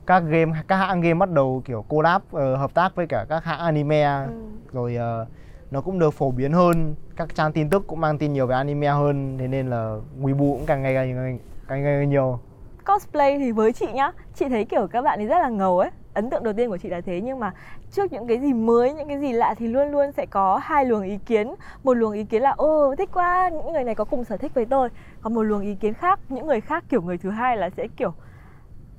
[0.05, 3.43] Các game các hãng game bắt đầu kiểu collab ờ, hợp tác với cả các
[3.43, 4.03] hãng anime.
[4.03, 4.31] Ừ.
[4.71, 5.25] rồi ờ,
[5.71, 6.95] nó cũng được phổ biến hơn.
[7.15, 9.37] Các trang tin tức cũng mang tin nhiều về anime hơn.
[9.39, 12.39] Thế nên là Weibo cũng càng ngày càng càng ngày càng nhiều
[12.87, 15.89] Cosplay thì với chị nhá Chị thấy kiểu các bạn ấy rất là ngầu ấy
[16.13, 17.21] Ấn tượng đầu tiên của chị là thế.
[17.21, 17.51] Nhưng mà
[17.91, 20.85] trước những cái gì mới, những cái gì lạ Thì luôn luôn sẽ có hai
[20.85, 21.55] luồng ý kiến.
[21.83, 24.51] Một luồng ý kiến là Ô thích quá, những người này có cùng sở thích
[24.53, 24.89] với tôi.
[25.21, 27.87] Còn một luồng ý kiến khác, những người khác kiểu người thứ hai là sẽ
[27.97, 28.11] kiểu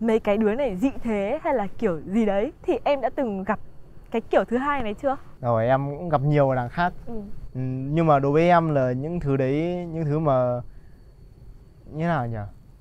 [0.01, 2.53] Mấy cái đứa này dị thế hay là kiểu gì đấy.
[2.63, 3.61] Thì em đã từng gặp
[4.11, 5.17] cái kiểu thứ hai này chưa?
[5.41, 6.93] rồi em cũng gặp nhiều đằng khác.
[7.07, 7.15] Ừ.
[7.55, 10.61] Ừ, nhưng mà đối với em là những thứ đấy những thứ mà
[11.85, 12.39] như nào nhỉ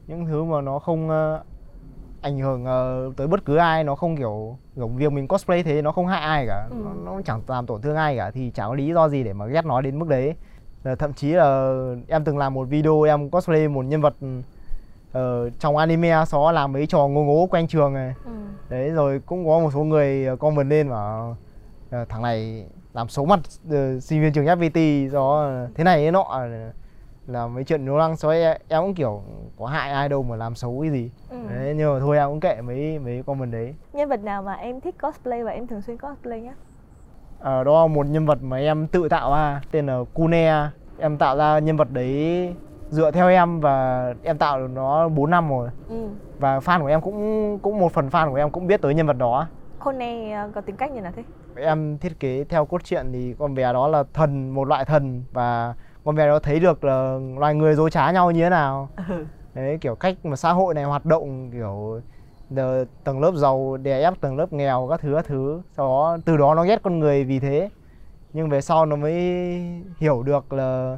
[0.08, 1.43] những thứ mà nó không ờ,
[2.22, 5.82] ảnh hưởng ờ, tới bất cứ ai nó không kiểu kiểu việc mình cosplay thế
[5.82, 6.76] nó không hại ai cả Ừ.
[6.86, 9.34] nó, nó chẳng làm tổn thương ai cả thì chẳng có lý do gì để
[9.34, 10.34] mà ghét nó đến mức đấy
[10.84, 11.72] Là thậm chí là
[12.08, 14.15] em từng làm một video em cosplay một nhân vật
[15.12, 18.32] ở trong anime xó làm mấy trò ngô ngố quanh trường này ừ.
[18.70, 21.38] đấy rồi cũng có một số người ờ, comment lên bảo
[21.91, 23.39] ờ, thằng này làm xấu mặt
[23.72, 26.48] ờ, sinh viên trường FPT do ờ, thế này thế nọ ờ,
[27.28, 29.22] là mấy chuyện nó lăng xói em, em cũng kiểu
[29.60, 31.12] có hại ai đâu mà làm xấu cái gì.
[31.30, 31.38] Ừ.
[31.50, 33.76] đấy nhưng mà thôi em cũng kệ mấy mấy comment đấy.
[33.94, 36.54] Nhân vật nào mà em thích cosplay và em thường xuyên cosplay nhá
[37.40, 40.70] Ờ, đó là một nhân vật mà em tự tạo ra tên là Kune.
[41.00, 42.54] Em tạo ra nhân vật đấy
[42.90, 45.70] dựa theo em và em tạo được nó 4 năm rồi.
[45.90, 46.08] Ừ.
[46.40, 49.08] và fan của em cũng cũng một phần fan của em cũng biết tới nhân
[49.08, 49.48] vật đó.
[49.80, 51.24] Kone ờ, có tính cách như nào thế?
[51.56, 55.24] Em thiết kế theo cốt truyện thì con bé đó là thần một loại thần.
[55.34, 55.74] Và
[56.08, 58.89] con bé đó thấy được là loài người dối trá nhau như thế nào.
[59.10, 59.26] Ừ.
[59.54, 62.02] đấy kiểu cách mà xã hội này hoạt động kiểu
[62.50, 66.17] giờ tầng lớp giàu đè ép tầng lớp nghèo các thứ các thứ sau đó
[66.26, 67.70] từ đó nó ghét con người vì thế.
[68.34, 69.13] Nhưng về sau nó mới
[69.98, 70.98] hiểu được là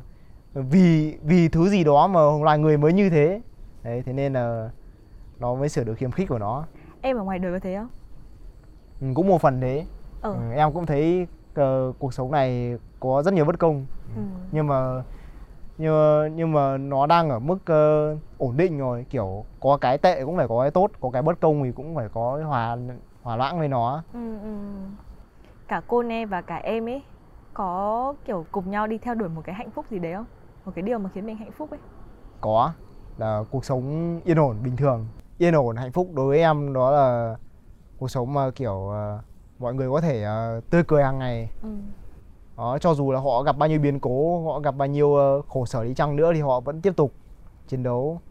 [0.53, 3.41] vì vì thứ gì đó mà loài người mới như thế.
[3.83, 4.69] Đấy thế nên là
[5.39, 6.65] nó mới sửa được khiếm khích của nó.
[7.01, 7.89] Em ở ngoài đời có thế không?
[9.01, 9.85] Ừ, cũng một phần thế.
[10.21, 10.33] Ừ.
[10.33, 13.85] Ừ, em cũng thấy ờ, cuộc sống này có rất nhiều bất công.
[14.15, 14.21] Ừ.
[14.51, 15.03] nhưng mà
[15.77, 19.05] nhưng mà, nhưng mà nó đang ở mức ờ, ổn định rồi.
[19.09, 21.95] Kiểu có cái tệ cũng phải có cái tốt có cái bất công thì cũng
[21.95, 22.77] phải có cái hòa
[23.21, 24.03] hòa loãng với nó.
[24.13, 24.49] Ừ, ừ.
[25.67, 27.03] cả Kone và cả em ấy
[27.53, 30.25] có kiểu cùng nhau đi theo đuổi một cái hạnh phúc gì đấy không?
[30.65, 31.79] Một cái điều mà khiến mình hạnh phúc ấy.
[32.41, 32.71] Có.
[33.17, 35.07] Là cuộc sống yên ổn bình thường.
[35.37, 37.35] Yên ổn hạnh phúc đối với em đó là
[37.97, 39.19] cuộc sống mà kiểu ờ,
[39.59, 41.49] mọi người có thể ờ, tươi cười hàng ngày.
[41.61, 41.69] Ừ.
[42.59, 45.41] đó cho dù là họ gặp bao nhiêu biến cố họ gặp bao nhiêu ờ,
[45.41, 47.13] khổ sở đi chăng nữa thì họ vẫn tiếp tục
[47.67, 48.21] chiến đấu.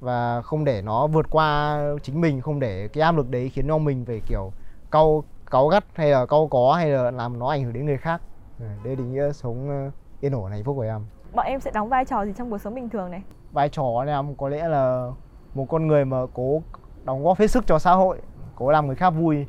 [0.00, 3.68] Và không để nó vượt qua chính mình không để cái áp lực đấy khiến
[3.68, 4.52] cho mình phải kiểu
[4.90, 7.96] cau cáu gắt hay là cau có hay là làm nó ảnh hưởng đến người
[7.96, 8.22] khác.
[8.58, 11.00] Ừ, đây là nghĩa sống ờ, yên ổn hạnh phúc của em.
[11.34, 13.22] Bọn em sẽ đóng vai trò gì trong cuộc sống bình thường này?
[13.52, 15.10] Vai trò em có lẽ là
[15.54, 16.62] một con người mà cố
[17.04, 18.18] đóng góp hết sức cho xã hội
[18.56, 19.46] cố làm người khác vui.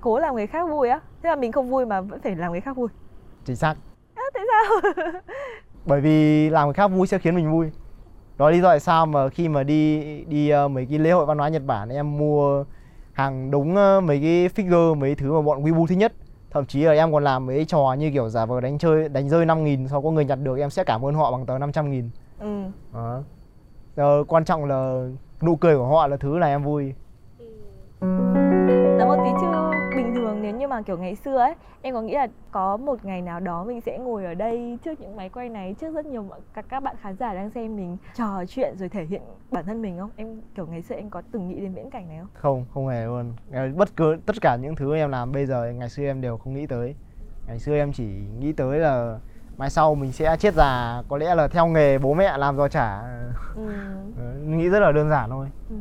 [0.00, 1.00] Cố làm người khác vui á?
[1.22, 2.88] Thế là mình không vui mà vẫn phải làm người khác vui
[3.44, 3.74] chính xác.
[4.14, 4.92] À, tại sao?
[5.86, 7.70] Bởi vì làm người khác vui sẽ khiến mình vui.
[8.38, 11.26] Đó lý do tại sao mà khi mà đi đi ờ, mấy cái lễ hội
[11.26, 12.64] văn hóa Nhật Bản em mua
[13.12, 16.12] hàng đúng ờ, mấy cái figure mấy thứ mà bọn Weibo thích nhất.
[16.50, 19.28] Thậm chí là em còn làm mấy trò như kiểu giả vờ đánh chơi đánh
[19.28, 21.58] rơi 5 nghìn sau có người nhặt được em sẽ cảm ơn họ bằng tờ
[21.58, 22.10] 500 nghìn.
[22.38, 22.62] Ừ.
[22.94, 23.22] đó.
[23.96, 25.08] Ờ, quan trọng là
[25.42, 26.94] nụ cười của họ là thứ là em vui.
[28.00, 28.49] Nói
[30.50, 33.40] nếu như mà kiểu ngày xưa ấy Em có nghĩ là có một ngày nào
[33.40, 36.64] đó mình sẽ ngồi ở đây trước những máy quay này Trước rất nhiều các,
[36.68, 39.98] các bạn khán giả đang xem mình trò chuyện rồi thể hiện bản thân mình
[39.98, 40.10] không?
[40.16, 42.28] Em kiểu ngày xưa em có từng nghĩ đến viễn cảnh này không?
[42.34, 43.32] không không hề luôn
[43.76, 46.54] bất cứ tất cả những thứ em làm bây giờ ngày xưa em đều không
[46.54, 46.94] nghĩ tới
[47.46, 48.04] ngày xưa em chỉ
[48.38, 49.18] nghĩ tới là
[49.56, 52.68] mai sau mình sẽ chết già có lẽ là theo nghề bố mẹ làm giò
[52.68, 53.02] chả
[53.54, 53.62] Ừ.
[54.16, 55.76] Ờ, nghĩ rất là đơn giản thôi ừ.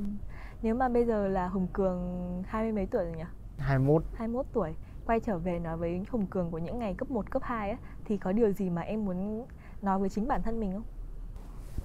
[0.62, 1.99] Nếu mà bây giờ là Hùng Cường
[2.47, 3.23] hai mươi mấy tuổi rồi nhỉ?
[3.59, 7.31] 21 21 tuổi Quay trở về nói với Hùng Cường của những ngày cấp 1,
[7.31, 9.45] cấp 2 á Thì có điều gì mà em muốn
[9.81, 10.83] nói với chính bản thân mình không?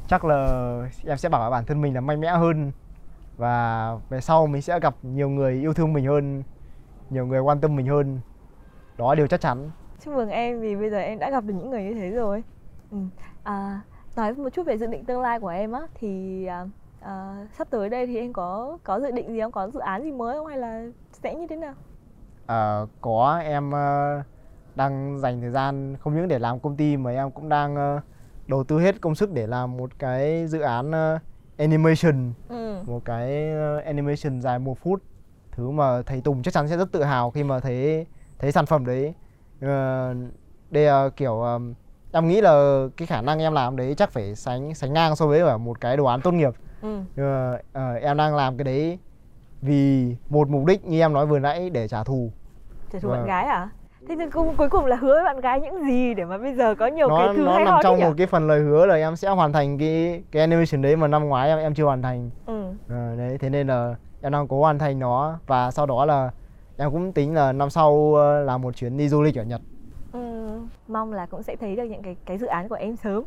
[0.09, 2.73] chắc là em sẽ bảo bản thân mình là mạnh mẽ hơn
[3.37, 6.43] và về sau mình sẽ gặp nhiều người yêu thương mình hơn
[7.11, 8.21] nhiều người quan tâm mình hơn
[8.97, 9.71] đó là điều chắc chắn
[10.05, 12.45] Chúc mừng em vì bây giờ em đã gặp được những người như thế rồi.
[12.91, 12.99] Ừ.
[13.43, 13.81] À,
[14.17, 16.67] nói một chút về dự định tương lai của em á thì à,
[17.01, 19.53] à, sắp tới đây thì em có có dự định gì không?
[19.53, 20.85] Có dự án gì mới không hay là
[21.25, 21.75] sẽ như thế nào?
[22.47, 24.23] Ờ, có em ờ,
[24.75, 28.01] đang dành thời gian không những để làm công ty mà em cũng đang ờ,
[28.49, 30.93] đầu tư hết công sức để làm một cái dự án
[31.59, 32.83] animation Ừ.
[32.87, 33.53] một cái
[33.85, 35.03] animation dài một phút
[35.53, 38.07] thứ mà thầy Tùng chắc chắn sẽ rất tự hào khi mà thấy
[38.39, 39.15] thấy sản phẩm đấy
[40.71, 41.43] đây là kiểu
[42.13, 45.27] em nghĩ là cái khả năng em làm đấy chắc phải sánh sánh ngang so
[45.27, 47.03] với một cái đồ án tốt nghiệp Ừ.
[48.03, 48.99] Em đang làm cái đấy
[49.65, 52.31] vì một mục đích như em nói vừa nãy để trả thù
[52.93, 53.27] Trả thù bạn Vâng.
[53.27, 53.69] gái à?
[54.09, 56.55] Thế nhưng cuối cuối cùng là hứa với bạn gái những gì để mà bây
[56.55, 58.05] giờ có nhiều nó cái thứ nó hay nằm ho trong nhỉ?
[58.05, 61.09] một cái phần lời hứa là em sẽ hoàn thành cái cái animation đấy mà
[61.09, 62.73] năm ngoái em em chưa hoàn thành Ừ.
[62.89, 66.31] Ờ, đấy thế nên là em đang cố hoàn thành nó và sau đó là
[66.77, 69.61] em cũng tính là năm sau ờ, làm một chuyến đi du lịch ở Nhật
[70.13, 73.25] Ừ, mong là cũng sẽ thấy được những cái cái dự án của em sớm.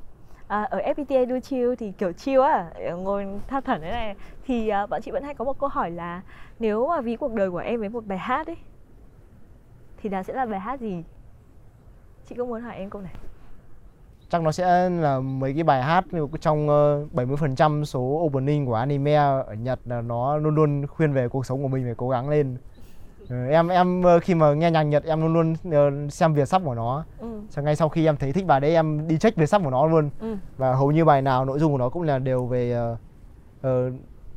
[0.47, 4.15] À, ở FPTA Do Chill thì kiểu chill á, ờ, ngồi tha thẩn thế này
[4.45, 6.21] thì à, bọn chị vẫn hay có một câu hỏi là
[6.59, 8.57] nếu mà ví cuộc đời của em với một bài hát ấy
[10.01, 11.03] thì đó sẽ là bài hát gì?
[12.29, 13.13] Chị có muốn hỏi em câu này.
[14.29, 16.05] chắc nó sẽ là mấy cái bài hát
[16.41, 21.27] trong ờ, 70% số opening của anime ở Nhật là nó luôn luôn khuyên về
[21.27, 22.57] cuộc sống của mình phải cố gắng lên
[23.29, 26.45] Ờ, em em ờ, khi mà nghe nhạc Nhật em luôn luôn ờ, xem Việt
[26.45, 27.41] sắp của nó Ừ.
[27.49, 29.69] Sau ngay sau khi em thấy thích bài đấy em đi check Việt sắp của
[29.69, 30.35] nó luôn Ừ.
[30.57, 32.71] và hầu như bài nào nội dung của nó cũng là đều về
[33.61, 33.91] ờ,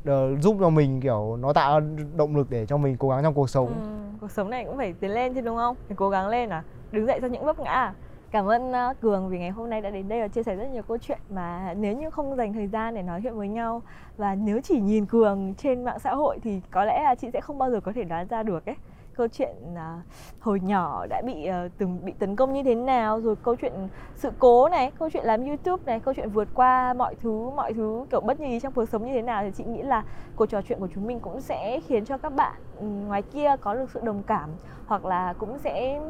[0.04, 1.80] ờ, giúp cho mình kiểu nó tạo
[2.16, 4.76] động lực để cho mình cố gắng trong cuộc sống Ừ, cuộc sống này cũng
[4.76, 5.76] phải tiến lên chứ đúng không?
[5.88, 6.62] Phải cố gắng lên à?
[6.92, 7.94] Đứng dậy sau những vấp ngã à?
[8.30, 10.68] Cảm ơn ờ, Cường vì ngày hôm nay đã đến đây và chia sẻ rất
[10.72, 13.82] nhiều câu chuyện mà nếu như không dành thời gian để nói chuyện với nhau
[14.16, 17.40] và nếu chỉ nhìn Cường trên mạng xã hội thì có lẽ là chị sẽ
[17.40, 18.76] không bao giờ có thể đoán ra được ấy.
[19.14, 20.04] Câu chuyện uh,
[20.40, 23.72] hồi nhỏ đã bị uh, từng bị tấn công như thế nào rồi câu chuyện
[24.14, 27.74] sự cố này câu chuyện làm youtube này câu chuyện vượt qua mọi thứ mọi
[27.74, 30.04] thứ kiểu bất như ý trong cuộc sống như thế nào thì chị nghĩ là
[30.36, 33.56] cuộc trò chuyện của chúng mình cũng sẽ khiến cho các bạn ừ, ngoài kia
[33.60, 34.50] có được sự đồng cảm
[34.86, 36.00] hoặc là cũng sẽ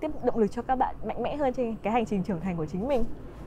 [0.00, 2.56] tiếp động lực cho các bạn mạnh mẽ hơn trên cái hành trình trưởng thành
[2.56, 3.04] của chính mình.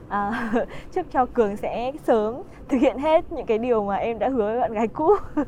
[0.08, 0.52] À,
[0.92, 4.46] chúc cho cường sẽ sớm thực hiện hết những cái điều mà em đã hứa
[4.46, 5.10] với bạn gái cũ.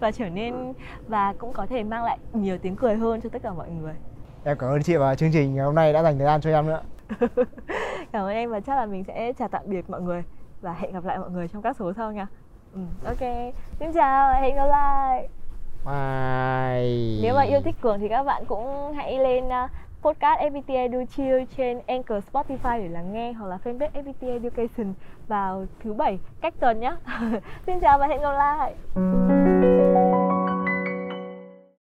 [0.00, 0.72] Và trở nên
[1.08, 3.94] và cũng có thể mang lại nhiều tiếng cười hơn cho tất cả mọi người.
[4.44, 6.50] Em cảm ơn chị và chương trình ngày hôm nay đã dành thời gian cho
[6.50, 6.82] em nữa.
[8.12, 10.24] Cảm ơn em và chắc là mình sẽ chào tạm biệt mọi người
[10.60, 12.26] và hẹn gặp lại mọi người trong các số sau nha.
[12.74, 13.54] Ừ, ok.
[13.78, 15.28] Xin chào hẹn gặp lại.
[15.84, 17.20] Bye.
[17.22, 19.70] Nếu mà yêu thích cường thì các bạn cũng hãy lên uh,
[20.02, 24.94] podcast FPT Educhill trên Anchor, Spotify để lắng nghe hoặc là fanpage FPT Education
[25.28, 26.96] vào thứ bảy cách tuần nhé.
[27.66, 28.74] Xin chào và hẹn gặp lại.